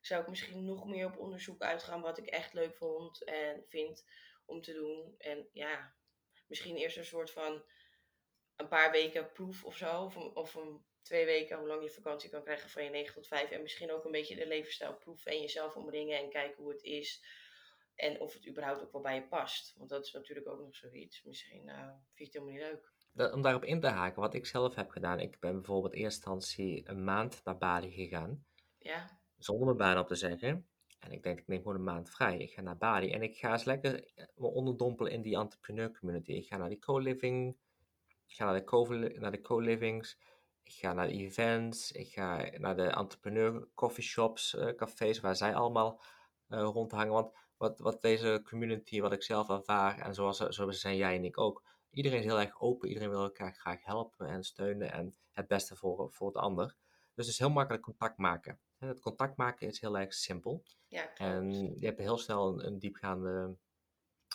[0.00, 4.04] Zou ik misschien nog meer op onderzoek uitgaan wat ik echt leuk vond en vind
[4.44, 5.14] om te doen.
[5.18, 5.94] En ja,
[6.46, 7.64] misschien eerst een soort van
[8.56, 10.02] een paar weken proef of zo.
[10.02, 13.26] Of, of een twee weken, hoe lang je vakantie kan krijgen van je 9 tot
[13.26, 13.50] 5.
[13.50, 16.82] En misschien ook een beetje de levensstijl proeven en jezelf omringen en kijken hoe het
[16.82, 17.24] is.
[17.98, 19.74] En of het überhaupt ook wel bij je past.
[19.76, 21.22] Want dat is natuurlijk ook nog zoiets.
[21.22, 21.74] Misschien uh,
[22.14, 24.90] vind je het helemaal niet leuk om daarop in te haken, wat ik zelf heb
[24.90, 25.20] gedaan.
[25.20, 28.44] Ik ben bijvoorbeeld in eerste instantie een maand naar Bali gegaan.
[28.78, 29.20] Ja.
[29.38, 30.68] Zonder mijn baan op te zeggen.
[30.98, 32.38] En ik denk, ik neem gewoon een maand vrij.
[32.38, 35.98] Ik ga naar Bali en ik ga eens lekker eh, me onderdompelen in die entrepreneur
[35.98, 36.32] community.
[36.32, 37.56] Ik ga naar die co-living.
[38.26, 40.18] Ik ga naar de, co naar de co-livings.
[40.62, 41.92] Ik ga naar de events.
[41.92, 46.00] Ik ga naar de entrepreneur coffeeshops, uh, cafés, waar zij allemaal
[46.48, 47.12] uh, rondhangen.
[47.12, 51.24] Want wat, wat deze community, wat ik zelf ervaar, en zoals, zoals zijn jij en
[51.24, 52.88] ik ook, iedereen is heel erg open.
[52.88, 56.66] Iedereen wil elkaar graag helpen en steunen en het beste voor, voor het ander.
[57.14, 58.60] Dus het is heel makkelijk contact maken.
[58.78, 60.62] Het contact maken is heel erg simpel.
[60.88, 63.56] Ja, en je hebt heel snel een, een diepgaande,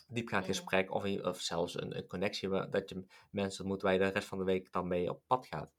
[0.08, 4.00] diepgaand gesprek of, of zelfs een, een connectie waar, dat je mensen ontmoet waar je
[4.00, 5.72] de rest van de week dan mee op pad gaat.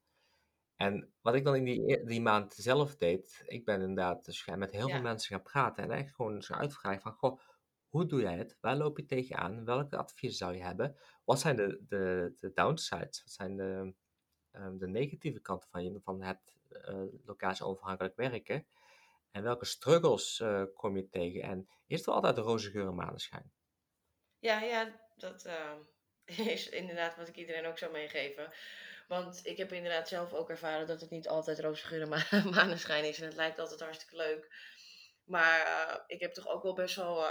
[0.76, 4.72] En wat ik dan in die, die maand zelf deed, ik ben inderdaad dus met
[4.72, 7.40] heel veel mensen gaan praten en echt gewoon eens uitvragen van, goh,
[7.88, 8.56] hoe doe jij het?
[8.60, 9.64] Waar loop je tegenaan?
[9.64, 10.96] Welke adviezen zou je hebben?
[11.24, 13.22] Wat zijn de, de, de downsides?
[13.22, 13.94] Wat zijn de,
[14.52, 18.66] um, de negatieve kanten van, je, van het uh, locatie onafhankelijk werken?
[19.30, 21.42] En welke struggles uh, kom je tegen?
[21.42, 23.52] En is er altijd een roze geur en maneschijn?
[24.38, 28.52] Ja, ja, dat uh, is inderdaad wat ik iedereen ook zou meegeven.
[29.08, 33.04] Want ik heb inderdaad zelf ook ervaren dat het niet altijd roze geur en maneschijn
[33.04, 33.18] is.
[33.20, 34.72] En het lijkt altijd hartstikke leuk.
[35.24, 37.26] Maar ik heb toch ook wel best wel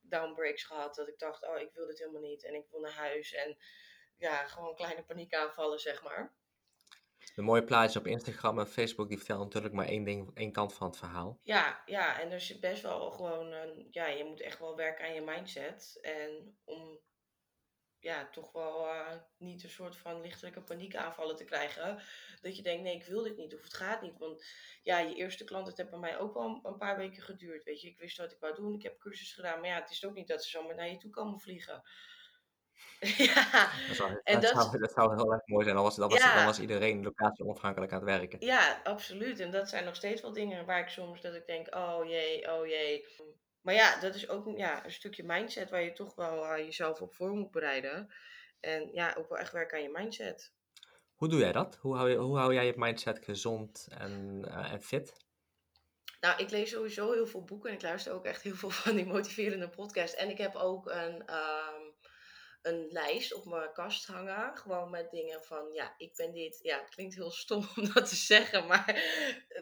[0.00, 0.94] downbreaks gehad.
[0.94, 2.44] Dat ik dacht, oh, ik wil dit helemaal niet.
[2.44, 3.32] En ik wil naar huis.
[3.32, 3.56] En
[4.16, 6.36] ja, gewoon kleine paniekaanvallen, zeg maar.
[7.34, 10.74] De mooie plaatjes op Instagram en Facebook, die vertellen natuurlijk maar één ding, één kant
[10.74, 11.40] van het verhaal.
[11.42, 13.54] Ja, ja, en dus best wel gewoon,
[13.90, 15.98] ja, je moet echt wel werken aan je mindset.
[16.02, 17.00] En om
[18.00, 22.02] ja, toch wel uh, niet een soort van lichtelijke paniekaanvallen te krijgen.
[22.42, 24.18] Dat je denkt, nee, ik wil dit niet of het gaat niet.
[24.18, 24.44] Want
[24.82, 27.64] ja, je eerste klant, het heeft bij mij ook wel een paar weken geduurd.
[27.64, 29.60] Weet je, ik wist wat ik wou doen, ik heb cursus gedaan.
[29.60, 31.82] Maar ja, het is ook niet dat ze zomaar naar je toe komen vliegen.
[33.32, 35.74] ja, dat zou, en dat, zou, dat zou heel erg mooi zijn.
[35.76, 38.40] Dan was, dan was, dan was iedereen locatie onafhankelijk aan het werken.
[38.40, 39.40] Ja, absoluut.
[39.40, 42.52] En dat zijn nog steeds wel dingen waar ik soms dat ik denk, oh jee,
[42.52, 43.06] oh jee.
[43.68, 47.00] Maar ja, dat is ook ja, een stukje mindset waar je toch wel uh, jezelf
[47.00, 48.08] op voor moet bereiden.
[48.60, 50.52] En ja, ook wel echt werken aan je mindset.
[51.14, 51.78] Hoe doe jij dat?
[51.80, 55.12] Hoe hou, je, hoe hou jij je mindset gezond en, uh, en fit?
[56.20, 58.96] Nou, ik lees sowieso heel veel boeken en ik luister ook echt heel veel van
[58.96, 60.16] die motiverende podcasts.
[60.16, 61.77] En ik heb ook een, um,
[62.62, 64.56] een lijst op mijn kast hangen.
[64.56, 66.58] Gewoon met dingen van, ja, ik ben dit.
[66.62, 68.66] Ja, het klinkt heel stom om dat te zeggen.
[68.66, 69.02] Maar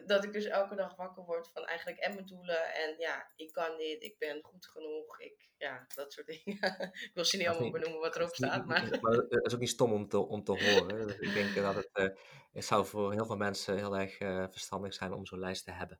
[0.05, 2.73] dat ik dus elke dag wakker word van eigenlijk en mijn doelen.
[2.73, 4.03] En ja, ik kan dit.
[4.03, 5.19] Ik ben goed genoeg.
[5.19, 6.91] Ik, ja, dat soort dingen.
[6.91, 8.65] ik wil ze niet allemaal benoemen wat erop staat.
[8.65, 8.97] Maar...
[9.01, 11.07] maar het is ook niet stom om te, om te horen.
[11.07, 12.07] Dus ik denk dat het, uh,
[12.53, 15.71] het zou voor heel veel mensen heel erg uh, verstandig zijn om zo'n lijst te
[15.71, 15.99] hebben.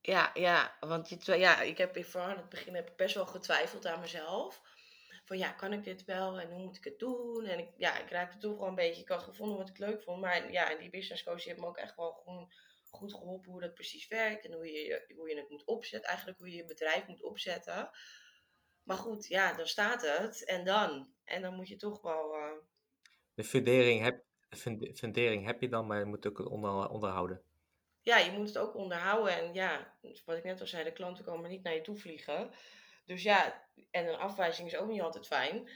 [0.00, 3.26] Ja, ja, want je, ja, ik heb vooral aan het begin heb ik best wel
[3.26, 4.62] getwijfeld aan mezelf
[5.24, 7.44] van ja, kan ik dit wel en hoe moet ik het doen?
[7.44, 10.02] En ik, ja, ik raakte toch wel een beetje, ik had gevonden wat ik leuk
[10.02, 10.20] vond.
[10.20, 12.52] Maar ja, en die business coach heeft me ook echt wel gewoon
[12.90, 14.44] goed geholpen hoe dat precies werkt.
[14.44, 17.90] En hoe je, hoe je het moet opzetten, eigenlijk hoe je je bedrijf moet opzetten.
[18.82, 20.44] Maar goed, ja, dan staat het.
[20.44, 21.14] En dan?
[21.24, 22.34] En dan moet je toch wel...
[22.34, 22.52] Uh...
[23.34, 24.24] De fundering heb,
[24.94, 27.42] fundering heb je dan, maar je moet ook onder, onderhouden.
[28.00, 29.36] Ja, je moet het ook onderhouden.
[29.36, 32.50] En ja, wat ik net al zei, de klanten komen niet naar je toe vliegen.
[33.04, 35.70] Dus ja, en een afwijzing is ook niet altijd fijn.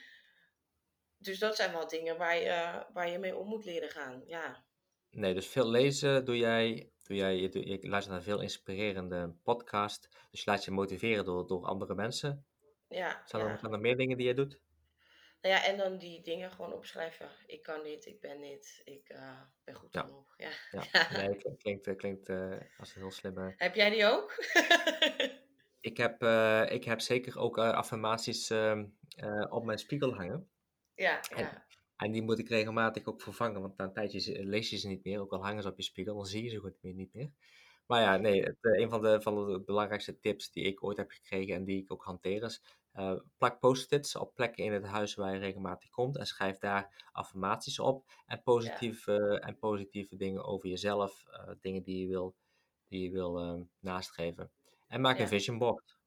[1.18, 4.22] Dus dat zijn wel dingen waar je, waar je mee om moet leren gaan.
[4.26, 4.64] Ja.
[5.10, 10.08] Nee, dus veel lezen doe jij, doe jij je, je luistert naar veel inspirerende podcast.
[10.30, 12.46] Dus je laat je motiveren door, door andere mensen.
[12.88, 13.56] Ja, Zijn er, ja.
[13.56, 14.60] zijn er meer dingen die jij doet?
[15.40, 17.28] Nou ja, en dan die dingen gewoon opschrijven.
[17.46, 20.00] Ik kan dit, ik ben dit, ik eh, ben goed Ja.
[20.00, 20.34] genoeg.
[20.36, 20.50] Ja.
[20.70, 23.54] Ja, nee, klinkt, klinkt, klinkt eh, als een heel slimme...
[23.56, 24.34] Heb jij die ook?
[25.86, 30.48] Ik heb, eh, ik heb zeker ook eh, affirmaties ehm, eh, op mijn spiegel hangen.
[30.94, 34.70] ja, En, ja, en die moet ik regelmatig ook vervangen, want na een tijdje lees
[34.70, 35.20] je ze niet meer.
[35.20, 37.30] Ook al hangen ze op je spiegel, dan zie je ze goed meer, niet meer.
[37.86, 41.10] Maar ja, nee, het, een van de, van de belangrijkste tips die ik ooit heb
[41.10, 42.62] gekregen en die ik ook hanteer is...
[43.38, 47.78] plak post-its op plekken in het huis waar je regelmatig komt en schrijf daar affirmaties
[47.78, 51.24] op en positieve, en positieve dingen over jezelf,
[51.60, 52.36] dingen die je wil,
[52.88, 54.50] die je wil ehm, nastreven.
[54.96, 55.98] En maak een vision board.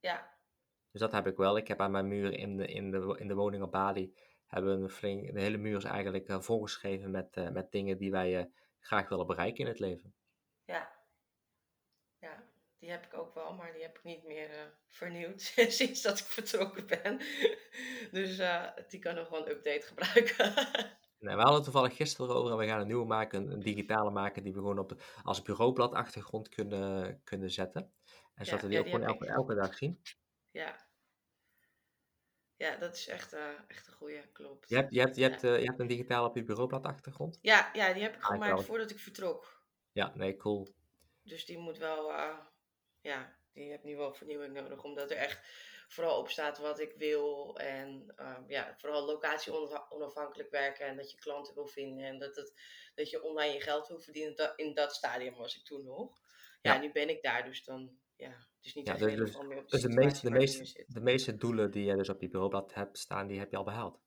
[0.00, 0.36] ja,
[0.90, 1.56] Dus dat heb ik wel.
[1.56, 4.14] Ik heb aan mijn muur in de, in de, in de woning op Bali,
[4.46, 7.98] hebben we een flink, de hele muur is eigenlijk eh, volgeschreven met, eh, met dingen
[7.98, 8.44] die wij eh,
[8.80, 10.14] graag willen bereiken in het leven.
[10.64, 10.98] ja.
[12.18, 12.42] Ja,
[12.78, 15.40] die heb ik ook wel, maar die heb ik niet meer vernieuwd
[15.78, 17.20] sinds dat ik vertrokken ben.
[18.18, 18.40] Dus
[18.88, 20.54] die kan nog wel een update gebruiken.
[21.20, 23.60] Nee, we hadden het toevallig gisteren over en we gaan een nieuwe maken, een, een
[23.60, 27.92] digitale maken, die we gewoon op, als bureaublad achtergrond kunnen, kunnen zetten.
[28.40, 30.02] En zodat Ja, die ja, ook die gewoon heb elke, elke dag zien.
[30.50, 30.88] Ja,
[32.56, 34.68] ja dat is echt, eh, echt een goeie, klopt.
[34.68, 37.38] Je hebt, je, hebt, je, hebt, eh, je hebt een digitale op je bureaublad achtergrond?
[37.42, 39.62] Ja, ja, die heb ik Ah, gemaakt voordat ik vertrok.
[39.92, 40.68] Ja, nee, cool.
[41.22, 42.38] Dus die moet wel, eh,
[43.00, 45.40] ja, die heeft nu wel vernieuwing nodig, omdat er echt
[45.88, 47.58] vooral op staat wat ik wil.
[47.58, 48.14] En
[48.46, 52.60] ja, vooral locatie onaf- onafhankelijk werken en dat je klanten wil vinden en dat, het,
[52.94, 54.36] dat je online je geld wil verdienen.
[54.36, 56.20] Dat, in dat stadium was ik toen nog.
[56.62, 56.80] Ja, Ja.
[56.80, 59.84] nu ben ik daar, dus dan, ja, het is niet Ja, dus, dus, de dus
[59.94, 63.38] meeste, de, meeste, de meeste doelen die je dus op je bureaublad hebt staan, die
[63.38, 64.00] heb je al behaald.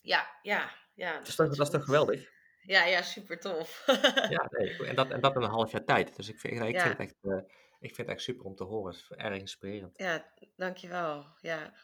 [0.00, 1.12] Ja, ja, ja.
[1.12, 2.30] Dat is Dus toch, dat dat is toch geweldig?
[2.62, 3.82] Ja, ja, super tof.
[4.28, 6.16] Ja, nee, en dat, en dat in een half jaar tijd.
[6.16, 7.38] Dus ik vind, ik vind, het echt, eh,
[7.80, 8.92] ik vind het echt super om te horen.
[8.92, 9.98] Het is erg inspirerend.
[9.98, 11.26] Ja, dankjewel.
[11.40, 11.74] Ja.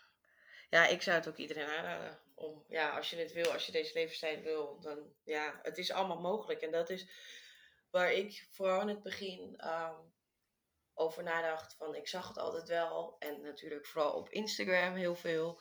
[0.70, 2.18] ja, ik zou het ook iedereen aanraden.
[2.35, 5.92] Om, ja, als je het wil, als je deze levensstijl wil, dan ja, het is
[5.92, 6.61] allemaal mogelijk.
[6.61, 7.08] En dat is
[7.90, 9.94] waar ik vooral in het begin ehm,
[10.94, 11.74] over nadacht.
[11.74, 13.16] Van, ik zag het altijd wel.
[13.18, 15.61] En natuurlijk vooral op Instagram heel veel.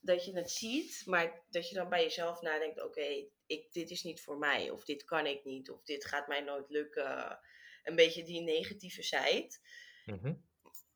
[0.00, 4.02] Dat je het ziet, maar dat je dan bij jezelf nadenkt: oké, ik dit is
[4.02, 4.70] niet voor mij.
[4.70, 5.70] Of dit kan ik niet.
[5.70, 7.40] Of dit gaat mij nooit lukken.
[7.84, 9.58] Een beetje die negatieve zijde.
[10.04, 10.34] Mhm.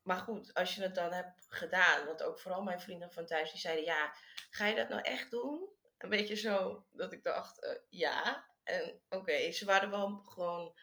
[0.03, 3.51] Maar goed, als je het dan hebt gedaan, want ook vooral mijn vrienden van thuis,
[3.51, 4.15] die zeiden, ja,
[4.49, 5.69] ga je dat nou echt doen?
[5.97, 8.45] Een beetje zo, dat ik dacht, eh, ja.
[8.63, 10.73] En oké, ze waren wel gewoon,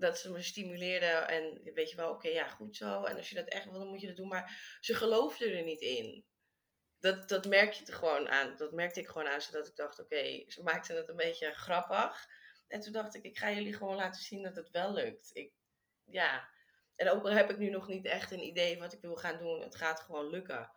[0.00, 3.04] dat ze me stimuleerden en weet je wel, oké, ja, goed zo.
[3.04, 4.28] En als je dat echt wil, dan moet je dat doen.
[4.28, 6.24] Maar ze geloofden er niet in.
[6.98, 8.56] Dat, dat merk je er gewoon aan.
[8.56, 12.26] Dat merkte ik gewoon aan, zodat ik dacht, oké, ze maakten het een beetje grappig.
[12.68, 15.30] En toen dacht ik, ik ga jullie gewoon laten zien dat het wel lukt.
[15.32, 15.52] Ik,
[16.04, 16.48] ja,
[16.96, 19.38] en ook al heb ik nu nog niet echt een idee wat ik wil gaan
[19.38, 20.72] doen, het gaat gewoon lukken.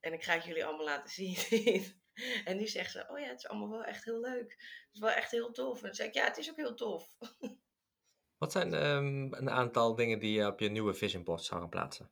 [0.00, 1.36] En ik ga het jullie allemaal laten zien.
[2.44, 4.50] en nu zegt ze, oh ja, het is allemaal wel echt heel leuk.
[4.50, 5.76] Het is wel echt heel tof.
[5.76, 7.16] En dan zeg ik, ja, het is ook heel tof.
[8.42, 11.68] Wat zijn ehm, een aantal dingen die je op je nieuwe vision board zou gaan
[11.68, 12.10] plaatsen?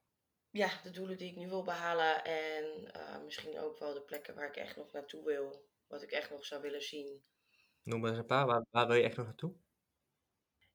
[0.50, 2.24] Ja, de doelen die ik nu wil behalen.
[2.24, 5.68] En eh, misschien ook wel de plekken waar ik echt nog naartoe wil.
[5.86, 7.22] Wat ik echt nog zou willen zien.
[7.82, 8.46] Noem maar eens een paar.
[8.46, 9.52] Waar, waar wil je echt nog naartoe?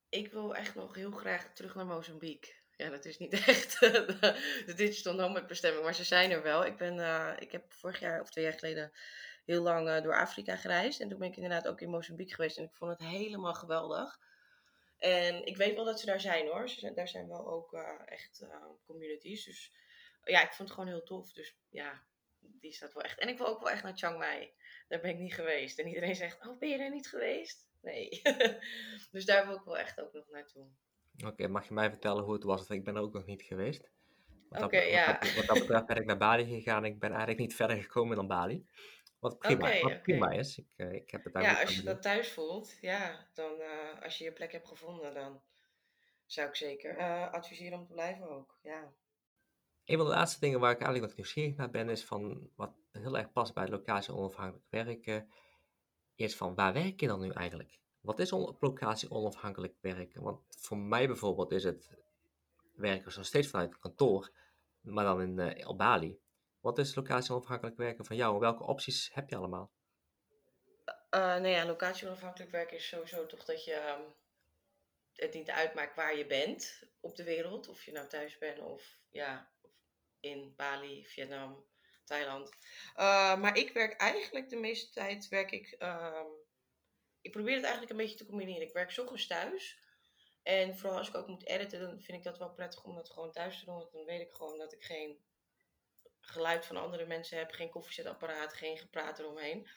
[0.10, 2.54] Ik wil echt nog heel graag terug naar Mozambique.
[2.72, 6.65] Ja, dat is niet echt de, de digital nomad bestemming, maar ze zijn er wel.
[6.65, 8.91] Ik, ben, eh, ik heb vorig jaar of twee jaar geleden
[9.46, 11.00] heel lang eh, door Afrika gereisd.
[11.00, 12.58] En toen ben ik inderdaad ook in Mozambique geweest.
[12.58, 14.20] En ik vond het helemaal geweldig.
[15.06, 16.70] En ik weet wel dat ze daar zijn hoor.
[16.70, 19.46] Ze daar zijn wel ook eh, echt eh, communities.
[19.46, 19.74] Dus
[20.24, 21.34] ja, ik vond het gewoon heel tof.
[21.34, 22.04] Dus ja,
[22.39, 23.20] die staat wel echt.
[23.20, 24.54] En ik wil ook wel echt naar Chiang Mai.
[24.88, 25.80] Daar ben ik niet geweest.
[25.80, 27.68] En iedereen zegt, oh ben je daar niet geweest?
[27.82, 28.22] Nee.
[29.12, 30.68] dus daar wil ik wel echt ook nog naartoe.
[31.26, 32.68] Oké, mag je mij vertellen hoe het was?
[32.68, 33.91] Want ik ben er ook nog niet geweest.
[34.50, 35.20] Oké, ja.
[35.36, 36.86] wat dat betreft ben ik naar Bali gegaan.
[36.86, 38.65] Ik ben eigenlijk niet verder gekomen dan Bali.
[39.19, 40.58] Wat prima, wat prima is.
[40.58, 44.01] Ik, eh, ik heb het daar Ja, als je dat thuis voelt, ja, dan eh,
[44.04, 45.41] als je je plek hebt gevonden, dan
[46.25, 48.58] zou ik zeker eh, adviseren om te blijven ook.
[48.62, 48.93] Ja.
[49.86, 52.73] Een van de laatste dingen waar ik eigenlijk nog nieuwsgierig naar ben, is van wat
[52.91, 55.30] heel erg past bij locatie onafhankelijk werken,
[56.15, 57.80] is van waar werk je dan nu eigenlijk?
[58.01, 60.23] Wat is on- locatie onafhankelijk werken?
[60.23, 61.89] Want voor mij bijvoorbeeld is het
[62.75, 64.32] werken nog steeds vanuit het kantoor,
[64.82, 66.19] maar dan in op Bali.
[66.65, 69.71] Wat is locatie onafhankelijk werken van jou en welke opties heb je allemaal?
[71.10, 74.01] Eh nou ja, locatie onafhankelijk werken is sowieso toch dat je ehm,
[75.13, 77.67] het niet uitmaakt waar je bent op de wereld.
[77.67, 79.51] Of je nou thuis bent of ja,
[80.19, 81.65] in Bali, Vietnam,
[82.04, 82.49] Thailand.
[82.95, 86.28] Eh, maar ik werk eigenlijk de meeste tijd werk ik ehm,
[87.21, 88.67] ik probeer het eigenlijk een beetje te combineren.
[88.67, 89.80] Ik werk 's ochtends thuis.
[90.43, 93.10] En vooral als ik ook moet editen, dan vind ik dat wel prettig om dat
[93.10, 93.75] gewoon thuis te doen.
[93.75, 95.23] Want dan weet ik gewoon dat ik geen
[96.26, 99.68] geluid van andere mensen heb, geen koffiezetapparaat, geen gepraat eromheen.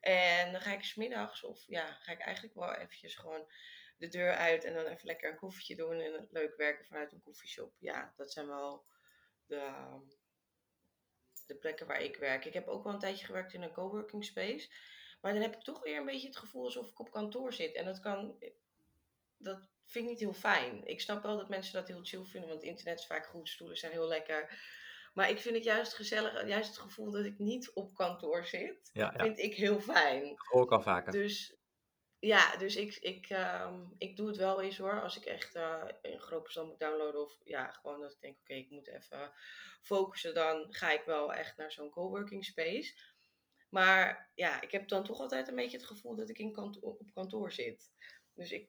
[0.00, 3.46] En dan ga ik smiddags, of ja, ga ik eigenlijk wel eventjes gewoon
[3.98, 7.22] de deur uit en dan even lekker een koffietje doen en leuk werken vanuit een
[7.22, 7.74] koffieshop.
[7.78, 8.84] Ja, dat zijn wel
[9.46, 9.72] de,
[11.46, 12.44] de plekken waar ik werk.
[12.44, 14.70] Ik heb ook wel een tijdje gewerkt in een coworking space.
[15.20, 17.74] Maar dan heb ik toch weer een beetje het gevoel alsof ik op kantoor zit.
[17.74, 18.38] En dat kan,
[19.36, 20.86] dat vind ik niet heel fijn.
[20.86, 23.76] Ik snap wel dat mensen dat heel chill vinden, want internet is vaak goed, stoelen
[23.76, 24.60] zijn heel lekker.
[25.14, 28.90] Maar ik vind het juist gezellig, juist het gevoel dat ik niet op kantoor zit,
[28.92, 29.24] Ja, ja.
[29.24, 30.24] vind ik heel fijn.
[30.24, 31.12] Ik al vaker.
[31.12, 31.56] Dus
[32.18, 35.02] ja, dus ik, ik, ehm, ik doe het wel eens hoor.
[35.02, 37.20] Als ik echt eh, een groot bestand moet downloaden.
[37.20, 39.32] Of ja, gewoon dat ik denk, oké, ik moet even
[39.80, 40.34] focussen.
[40.34, 42.94] Dan ga ik wel echt naar zo'n coworking space.
[43.68, 46.80] Maar ja, ik heb dan toch altijd een beetje het gevoel dat ik in kanto-
[46.80, 47.90] op kantoor zit.
[48.34, 48.68] Dus ik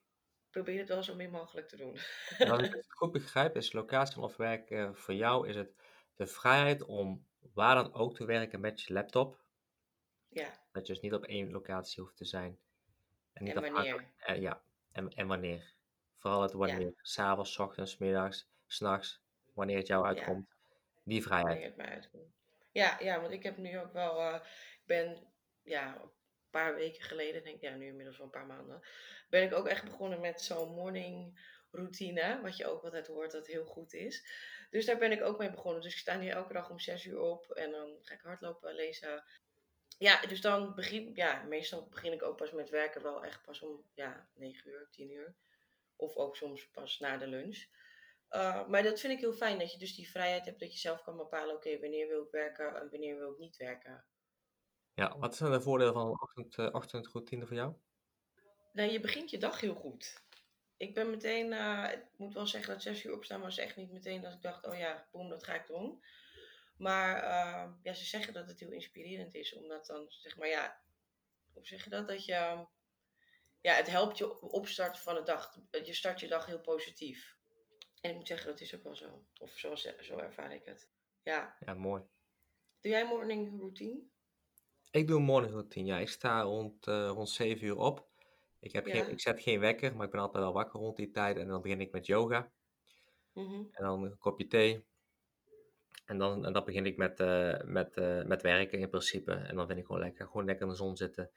[0.50, 1.98] probeer het wel zo min mogelijk te doen.
[2.38, 5.74] En als ik het goed begrijp, is locatie of werk eh, voor jou is het
[6.16, 9.44] de vrijheid om waar dan ook te werken met je laptop.
[10.28, 12.58] Ja, Dat je dus niet op één locatie hoeft te zijn.
[13.32, 14.12] En niet en wanneer.
[14.16, 15.74] eh, ja, en, en wanneer.
[16.16, 16.92] Vooral het wanneer.
[16.96, 19.20] S'avonds, 's ochtends, 's middags, s'nachts.
[19.54, 20.08] Wanneer het jou Ja.
[20.08, 20.48] uitkomt.
[21.04, 21.48] Die vrijheid.
[21.48, 22.34] Wanneer het mij uitkomt.
[22.72, 24.34] Ja, ja, want ik heb nu ook wel, eh,
[24.80, 26.10] ik ben ja, een
[26.50, 28.80] paar weken geleden, denk ik, ja, nu inmiddels wel een paar maanden,
[29.30, 33.46] ben ik ook echt begonnen met zo'n morning routine, wat je ook altijd hoort dat
[33.46, 34.26] heel goed is.
[34.70, 35.82] Dus daar ben ik ook mee begonnen.
[35.82, 38.74] Dus ik sta nu elke dag om zes uur op en dan ga ik hardlopen,
[38.74, 39.24] lezen.
[39.98, 43.60] Ja, dus dan begin, ja, meestal begin ik ook pas met werken wel echt pas
[43.60, 45.34] om, ja, negen uur, tien uur.
[45.96, 47.66] Of ook soms pas na de lunch.
[48.30, 50.78] Uh, maar dat vind ik heel fijn, dat je dus die vrijheid hebt dat je
[50.78, 54.04] zelf kan bepalen, oké, wanneer wil ik werken en wanneer wil ik niet werken.
[54.94, 57.74] Ja, wat zijn de voordelen van een ochtend, eh, ochtendroutine voor jou?
[58.72, 60.24] Nou, je begint je dag heel goed.
[60.76, 63.92] Ik ben meteen, uh, ik moet wel zeggen dat zes uur opstaan was echt niet
[63.92, 66.02] meteen dat ik dacht, oh ja, boem, dat ga ik doen.
[66.76, 70.80] Maar uh, ja, ze zeggen dat het heel inspirerend is, omdat dan, zeg maar, ja,
[71.52, 72.08] hoe zeg je dat?
[72.08, 72.66] Dat je,
[73.60, 75.58] ja, het helpt je opstarten van de dag.
[75.84, 77.36] Je start je dag heel positief.
[78.00, 79.24] En ik moet zeggen, dat is ook wel zo.
[79.38, 80.88] Of zo, zo ervaar ik het.
[81.22, 81.56] Ja.
[81.60, 82.02] Ja, mooi.
[82.80, 84.00] Doe jij morning routine?
[84.90, 85.98] Ik doe een morning routine, ja.
[85.98, 88.08] Ik sta rond, uh, rond 7 uur op.
[88.60, 88.92] Ik, heb Ja.
[88.94, 91.36] geen, ik zet geen wekker, maar ik ben altijd wel wakker rond die tijd.
[91.36, 92.52] En dan begin ik met yoga.
[93.32, 93.54] Mhm.
[93.70, 94.84] En dan een kopje thee.
[96.06, 99.32] En dan, en dan begin ik met, eh, met, eh, met werken in principe.
[99.32, 101.30] En dan vind ik gewoon lekker, gewoon lekker in de zon zitten.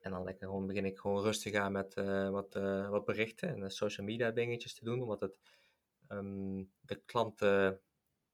[0.00, 2.54] En dan lekker gewoon, begin ik gewoon rustig aan met eh, wat,
[2.88, 5.02] wat berichten en social media dingetjes te doen.
[5.02, 5.40] Omdat het
[6.08, 7.80] ehm, de klanten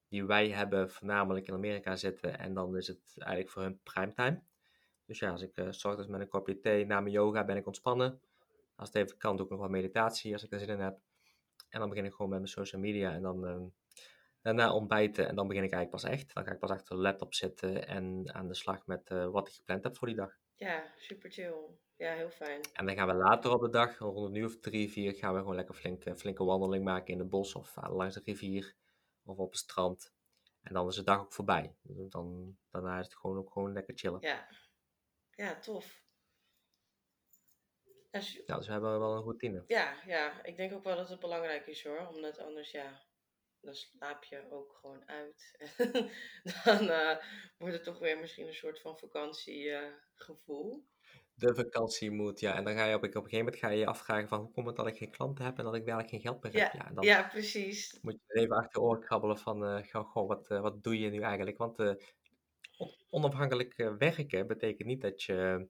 [0.07, 2.39] die wij hebben voornamelijk in Amerika zitten.
[2.39, 4.41] En dan is het eigenlijk voor hun primetime.
[5.09, 7.65] Dus ja, als ik s ochtends met een kopje thee na mijn yoga ben ik
[7.65, 8.21] ontspannen.
[8.75, 10.99] Als het even kan, doe ik nog wat meditatie als ik er zin in heb.
[11.69, 13.63] En dan begin ik gewoon met mijn social media en dan ehm,
[14.41, 15.27] daarna ontbijten.
[15.27, 16.33] En dan begin ik eigenlijk pas echt.
[16.33, 19.47] Dan ga ik pas achter de laptop zitten en aan de slag met eh, wat
[19.47, 20.37] ik gepland heb voor die dag.
[20.55, 21.55] Ja, super chill.
[21.95, 22.61] Ja, heel fijn.
[22.73, 25.33] En dan gaan we later op de dag, rond een uur of drie, vier, gaan
[25.33, 28.75] we gewoon lekker flink, eh, flinke wandeling maken in het bos of langs de rivier
[29.25, 30.13] of op het strand.
[30.61, 31.75] En dan is de dag ook voorbij.
[31.81, 34.21] Dus Dan, daarna is het gewoon ook gewoon lekker chillen.
[34.21, 34.47] Ja,
[35.41, 35.87] ja tof.
[38.11, 39.63] Ja, su- Ja, dus we hebben wel een routine.
[39.67, 42.07] ja, ja, ik denk ook wel dat het belangrijk is hoor.
[42.07, 43.01] Omdat anders, ja,
[43.61, 45.57] dan slaap je ook gewoon uit.
[46.65, 47.17] dan eh,
[47.57, 50.87] wordt het toch weer misschien een soort van vakantiegevoel.
[51.33, 52.55] De vakantiemoed, ja.
[52.55, 54.51] En dan ga je op, op een gegeven moment ga je je afvragen van hoe
[54.51, 56.73] komt het dat ik geen klanten heb en dat ik werkelijk geen geld meer heb.
[56.73, 57.99] Ja, Ja, dan ja, precies.
[58.01, 61.09] moet je even achter je oren krabbelen van, goh, goh, wat, eh, wat doe je
[61.09, 61.57] nu eigenlijk?
[61.57, 61.79] Want
[63.09, 65.67] onafhankelijk eh, werken betekent niet dat je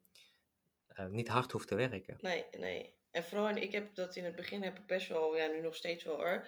[0.88, 2.18] eh, niet hard hoeft te werken.
[2.22, 2.98] Nee, nee.
[3.12, 5.76] En vooral, ik heb dat in het begin heb ik best wel, ja, nu nog
[5.76, 6.48] steeds wel hoor.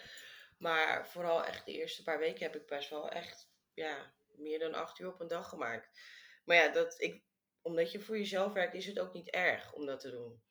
[0.57, 4.73] Maar vooral echt de eerste paar weken heb ik best wel echt, ja, meer dan
[4.73, 5.99] acht uur op een dag gemaakt.
[6.45, 7.23] Maar ja, dat ik,
[7.61, 10.41] omdat je voor jezelf werkt, is het ook niet erg om dat te doen.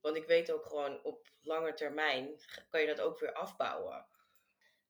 [0.00, 4.06] Want ik weet ook gewoon op lange termijn kan je dat ook weer afbouwen.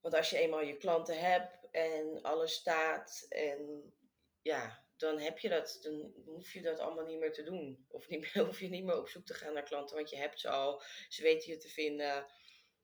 [0.01, 3.93] Want als je eenmaal je klanten hebt en alles staat en
[4.43, 7.87] ja, dan heb je dat, dan hoef je dat allemaal niet meer te doen.
[7.89, 10.17] Of niet meer, hoef je niet meer op zoek te gaan naar klanten, want je
[10.17, 12.27] hebt ze al, ze weten je te vinden.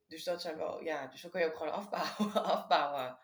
[0.06, 2.44] Dus dat zijn wel, ja, dus dan kan je ook gewoon afbouwen.
[2.56, 3.18] afbouwen.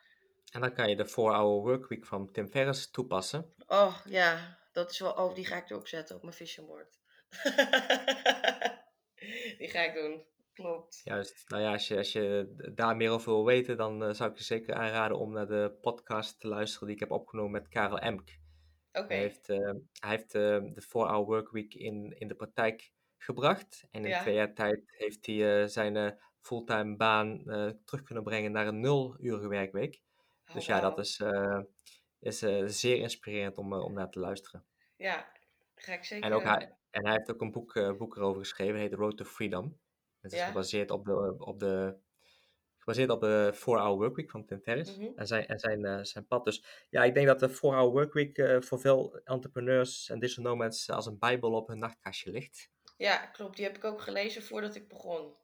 [0.53, 3.55] En dan kan je de 4-hour workweek van Tim Ferriss toepassen.
[3.67, 7.01] Oh ja, dat is wel, oh, die ga ik erop zetten op mijn vision board.
[9.59, 11.01] die ga ik doen, klopt.
[11.05, 14.31] Juist, nou ja, als je, als je daar meer over wil weten, dan eh, zou
[14.31, 17.69] ik je zeker aanraden om naar de podcast te luisteren die ik heb opgenomen met
[17.69, 18.41] Karel Emk.
[18.93, 19.59] Oké, Hij heeft, eh,
[20.01, 20.41] hij heeft eh,
[20.73, 23.85] de 4-hour workweek in, in de praktijk gebracht.
[23.91, 24.41] En in twee Ja.
[24.41, 27.43] jaar tijd heeft hij zijn fulltime baan
[27.85, 30.03] terug kunnen brengen naar een nul-urige werkweek.
[30.49, 31.23] Oh, Dus ja, dat is,
[32.21, 32.39] is
[32.81, 34.65] zeer inspirerend om, om naar te luisteren.
[34.97, 35.33] Ja,
[35.75, 36.33] ga ik En, zeker.
[36.33, 39.25] ook hij, en hij heeft ook een boek, boek erover geschreven, heet The Road to
[39.25, 39.81] Freedom.
[40.23, 40.47] Het is Ja.
[40.47, 41.97] gebaseerd op de, op de,
[42.79, 45.11] gebaseerd op de 4-hour workweek van Tim Ferriss mhm.
[45.17, 46.45] en zijn, en zijn, eh, zijn pad.
[46.45, 50.91] Dus ja, ik denk dat de 4-hour workweek eh, voor veel entrepreneurs en digital nomads
[50.91, 52.71] als een bijbel op hun nachtkastje ligt.
[52.97, 53.57] Ja, klopt.
[53.57, 55.35] Die heb ik ook gelezen voordat ik begon.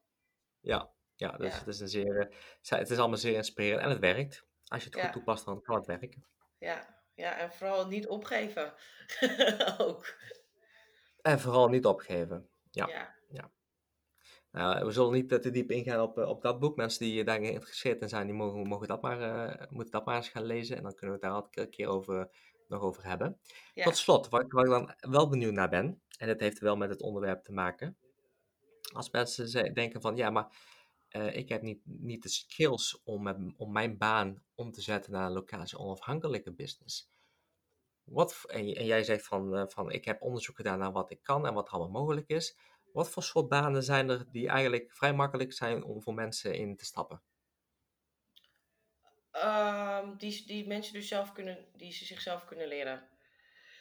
[0.60, 1.58] Ja, ja dus Ja.
[1.58, 4.46] het is een zeer, eh, het is allemaal zeer inspirerend en het werkt.
[4.64, 6.26] Als je het goed toepast, dan kan het werken.
[6.58, 8.74] Ja, ja, en vooral niet opgeven.
[9.78, 10.16] ook.
[11.22, 12.48] En vooral niet opgeven.
[12.70, 12.88] Ja.
[12.88, 13.17] Ja.
[14.52, 16.76] Nou, we zullen niet eh, te diep ingaan op, eh, op dat boek.
[16.76, 20.16] Mensen die daar geïnteresseerd in zijn, die mogen, mogen dat maar, eh, moeten dat maar
[20.16, 20.76] eens gaan lezen.
[20.76, 22.30] En dan kunnen we het daar altijd een keer over,
[22.68, 23.40] nog over hebben.
[23.74, 23.84] Ja.
[23.84, 26.76] Tot slot, waar, ik- waar ik dan wel benieuwd naar ben, en dat heeft wel
[26.76, 27.96] met het onderwerp te maken.
[28.92, 30.56] Als mensen ze- denken van, ja, maar
[31.08, 35.26] eh, ik heb niet, niet de skills om, om mijn baan om te zetten naar
[35.26, 37.10] een locatie onafhankelijke business.
[38.04, 41.46] Wat, en, jij zegt van, eh, van, ik heb onderzoek gedaan naar wat ik kan
[41.46, 42.56] en wat allemaal mogelijk is.
[42.98, 46.76] Wat voor soort banen zijn er die eigenlijk vrij makkelijk zijn om voor mensen in
[46.76, 47.22] te stappen?
[49.30, 53.08] Ehm, die, die mensen dus zelf kunnen, die ze zichzelf kunnen leren.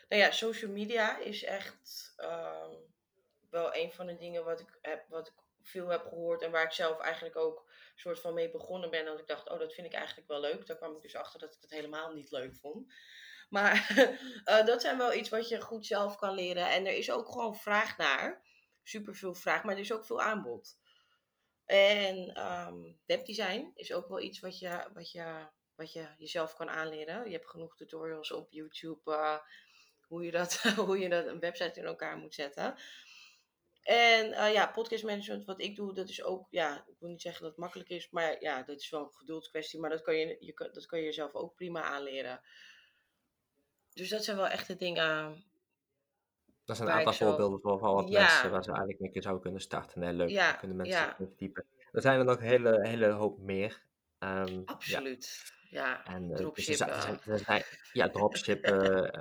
[0.09, 2.73] Nou ja, social media is echt ehm,
[3.49, 6.65] wel een van de dingen wat ik, heb, wat ik veel heb gehoord en waar
[6.65, 9.05] ik zelf eigenlijk ook soort van mee begonnen ben.
[9.05, 10.65] Dat ik dacht, oh, dat vind ik eigenlijk wel leuk.
[10.65, 12.93] Daar kwam ik dus achter dat ik het helemaal niet leuk vond.
[13.49, 13.91] Maar
[14.43, 16.69] eh, dat zijn wel iets wat je goed zelf kan leren.
[16.69, 18.45] En er is ook gewoon vraag naar.
[18.87, 20.77] Super veel vraag, maar er is ook veel aanbod.
[21.65, 26.69] En ehm, webdesign is ook wel iets wat je, wat, je, wat je jezelf kan
[26.69, 27.25] aanleren.
[27.25, 29.37] Je hebt genoeg tutorials op YouTube eh,
[30.07, 32.75] hoe, je dat, hoe je dat een website in elkaar moet zetten.
[33.83, 37.21] En eh, ja, podcast management, wat ik doe, dat is ook, ja, ik wil niet
[37.21, 39.79] zeggen dat het makkelijk is, maar ja, dat is wel een geduldskwestie.
[39.79, 42.41] Maar dat kan je, je, dat kan je jezelf ook prima aanleren.
[43.93, 45.45] Dus dat zijn wel echt de dingen.
[46.67, 48.21] Dat zijn een aantal voorbeelden van, wat Ja.
[48.21, 49.99] mensen waar ze eigenlijk mee zouden kunnen starten.
[49.99, 51.15] Nee, leuk, Ja, kunnen mensen ja.
[51.15, 51.65] verdiepen.
[51.91, 53.81] Er zijn er nog een hele, hele hoop meer.
[54.19, 54.61] Ehm.
[54.65, 55.55] Absoluut.
[55.69, 57.65] Ja, En, eh, dus dropshippen.
[57.93, 58.81] ja, dropshippen,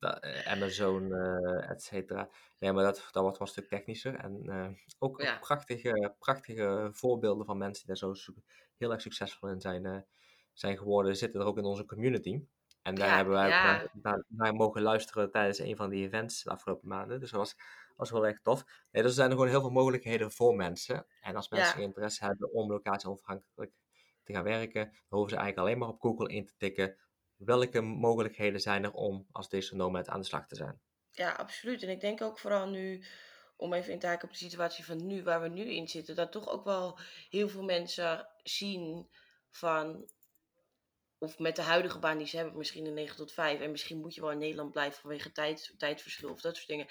[0.00, 2.28] eh, eh, Amazon, eh et cetera.
[2.58, 4.14] Nee, maar dat, dat wordt wel een stuk technischer.
[4.14, 5.38] En ook Ja.
[5.38, 8.32] prachtige, prachtige voorbeelden van mensen die daar zo
[8.76, 10.06] heel erg succesvol in zijn,
[10.52, 12.40] zijn geworden, zitten er ook in onze community.
[12.84, 13.64] En daar Ja, hebben wij ook ja.
[13.64, 17.20] naar, naar, naar mogen luisteren tijdens een van die events de afgelopen maanden.
[17.20, 17.56] Dus dat was,
[17.96, 18.64] was wel echt tof.
[18.90, 21.06] Nee, dus er zijn gewoon heel veel mogelijkheden voor mensen.
[21.20, 21.86] En als mensen Ja.
[21.86, 23.72] interesse hebben om locatie onafhankelijk
[24.22, 26.96] te gaan werken, dan hoeven ze eigenlijk alleen maar op Google in te tikken
[27.36, 30.80] welke mogelijkheden zijn er om als digital nomad aan de slag te zijn.
[31.10, 31.82] Ja, absoluut.
[31.82, 33.04] En ik denk ook vooral nu,
[33.56, 36.14] om even in te haken op de situatie van nu, waar we nu in zitten,
[36.14, 36.98] dat toch ook wel
[37.30, 39.08] heel veel mensen zien
[39.50, 40.08] van,
[41.24, 44.00] of met de huidige baan die ze hebben, misschien een 9 tot 5, en misschien
[44.00, 46.86] moet je wel in Nederland blijven vanwege tijd, tijdverschil of dat soort dingen.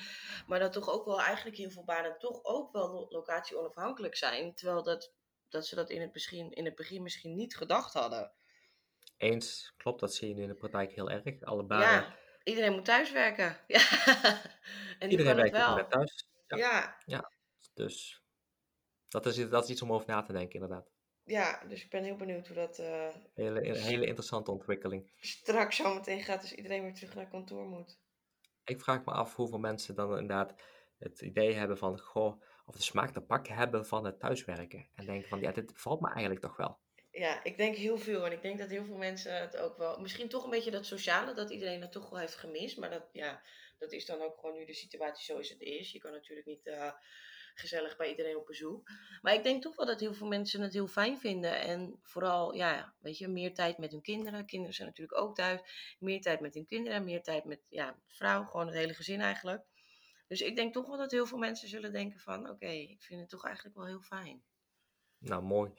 [0.47, 4.15] Maar dat toch ook wel eigenlijk heel veel banen toch ook wel lo- locatie onafhankelijk
[4.15, 5.13] zijn, terwijl dat,
[5.49, 8.31] dat ze dat in het, misschien, in het begin misschien niet gedacht hadden.
[9.17, 11.41] Eens, klopt, dat zie je nu in de praktijk heel erg.
[11.41, 13.57] Alle banen, Ja, iedereen moet thuiswerken.
[13.67, 13.81] Ja.
[14.99, 15.87] en iedereen werkt wel.
[15.87, 16.27] thuis.
[16.47, 16.97] Ja.
[17.05, 17.31] Ja,
[17.73, 18.21] Dus
[19.07, 20.91] dat is, dat is iets om over na te denken, inderdaad.
[21.25, 25.09] Ja, dus ik ben heel benieuwd hoe dat eh, Hele, een hele interessante ontwikkeling.
[25.19, 27.97] straks zo meteen gaat als iedereen weer terug naar kantoor moet.
[28.65, 30.53] Ik vraag me af hoeveel mensen dan inderdaad
[30.97, 34.87] het idee hebben van, goh, of de smaak te pakken hebben van het thuiswerken.
[34.95, 36.77] En denken van, ja, dit bevalt me eigenlijk toch wel.
[37.11, 38.25] Ja, ik denk heel veel.
[38.25, 39.99] En ik denk dat heel veel mensen het ook wel...
[39.99, 42.77] Misschien toch een beetje dat sociale, dat iedereen dat toch wel heeft gemist.
[42.77, 43.41] Maar dat, ja,
[43.77, 45.91] dat is dan ook gewoon nu de situatie zoals het is.
[45.91, 46.91] Je kan natuurlijk niet eh,
[47.53, 48.89] gezellig bij iedereen op bezoek.
[49.21, 51.61] Maar ik denk toch wel dat heel veel mensen het heel fijn vinden.
[51.61, 54.45] En vooral, ja, weet je, meer tijd met hun kinderen.
[54.45, 55.95] Kinderen zijn natuurlijk ook thuis.
[55.99, 58.45] Meer tijd met hun kinderen, meer tijd met ja, vrouw.
[58.45, 59.63] Gewoon het hele gezin eigenlijk.
[60.27, 62.49] Dus ik denk toch wel dat heel veel mensen zullen denken van...
[62.49, 64.43] Oké, ik vind het toch eigenlijk wel heel fijn.
[65.17, 65.71] Nou, mooi.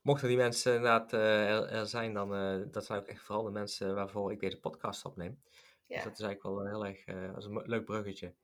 [0.00, 3.50] Mochten die mensen inderdaad eh, er, zijn, dan uh, dat zijn ook echt vooral de
[3.50, 5.42] mensen waarvoor ik deze podcast opneem.
[5.86, 8.34] Ja, Dus dat is eigenlijk wel heel erg uh, dat is een leuk bruggetje.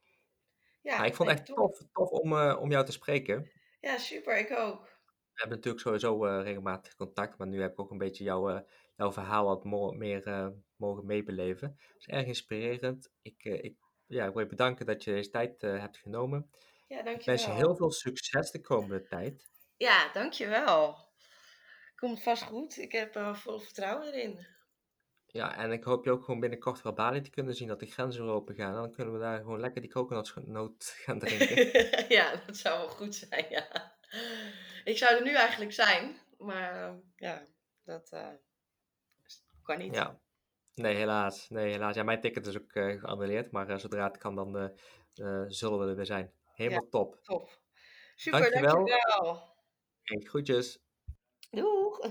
[0.85, 3.51] Ja Nou, ik vond het echt tof, tof om, uh, om jou te spreken.
[3.81, 4.39] Ja, super.
[4.39, 4.83] Ik ook.
[4.83, 8.51] We hebben natuurlijk sowieso uh, regelmatig contact, maar nu heb ik ook een beetje jouw,
[8.51, 8.61] uh,
[8.97, 11.77] jouw verhaal wat mo meer mogen meebeleven.
[11.79, 13.11] Dat is erg inspirerend.
[13.23, 13.77] Ik, ik,
[14.07, 16.51] ja, ik wil je bedanken dat je deze tijd hebt genomen.
[16.87, 17.35] Ja, Ik dankjewel.
[17.35, 19.51] wens je heel veel succes de komende tijd.
[19.77, 20.97] Ja, dankjewel.
[21.95, 22.77] Komt vast goed.
[22.77, 24.47] Ik heb vol vertrouwen erin.
[25.35, 27.87] Ja, en ik hoop je ook gewoon binnenkort wel Bali te kunnen zien, dat de
[27.87, 28.75] grenzen weer open gaan.
[28.75, 31.89] Dan kunnen we daar gewoon lekker die coconutnoot gaan drinken.
[32.17, 33.97] ja, dat zou wel goed zijn, ja.
[34.85, 37.43] Ik zou er nu eigenlijk zijn, maar ja,
[37.85, 38.29] dat uh,
[39.63, 39.95] kan niet.
[39.95, 40.21] Ja.
[40.75, 41.49] Nee, helaas.
[41.49, 41.95] Nee, helaas.
[41.95, 44.73] Ja, mijn ticket is ook uh, geannuleerd, maar uh, zodra het kan, dan
[45.49, 46.33] zullen we er weer zijn.
[46.53, 47.19] Helemaal ja, top.
[47.23, 47.61] Top.
[48.15, 48.75] Super, dankjewel.
[48.75, 49.57] dankjewel.
[50.03, 50.83] Hey, groetjes.
[51.51, 52.09] Doeg.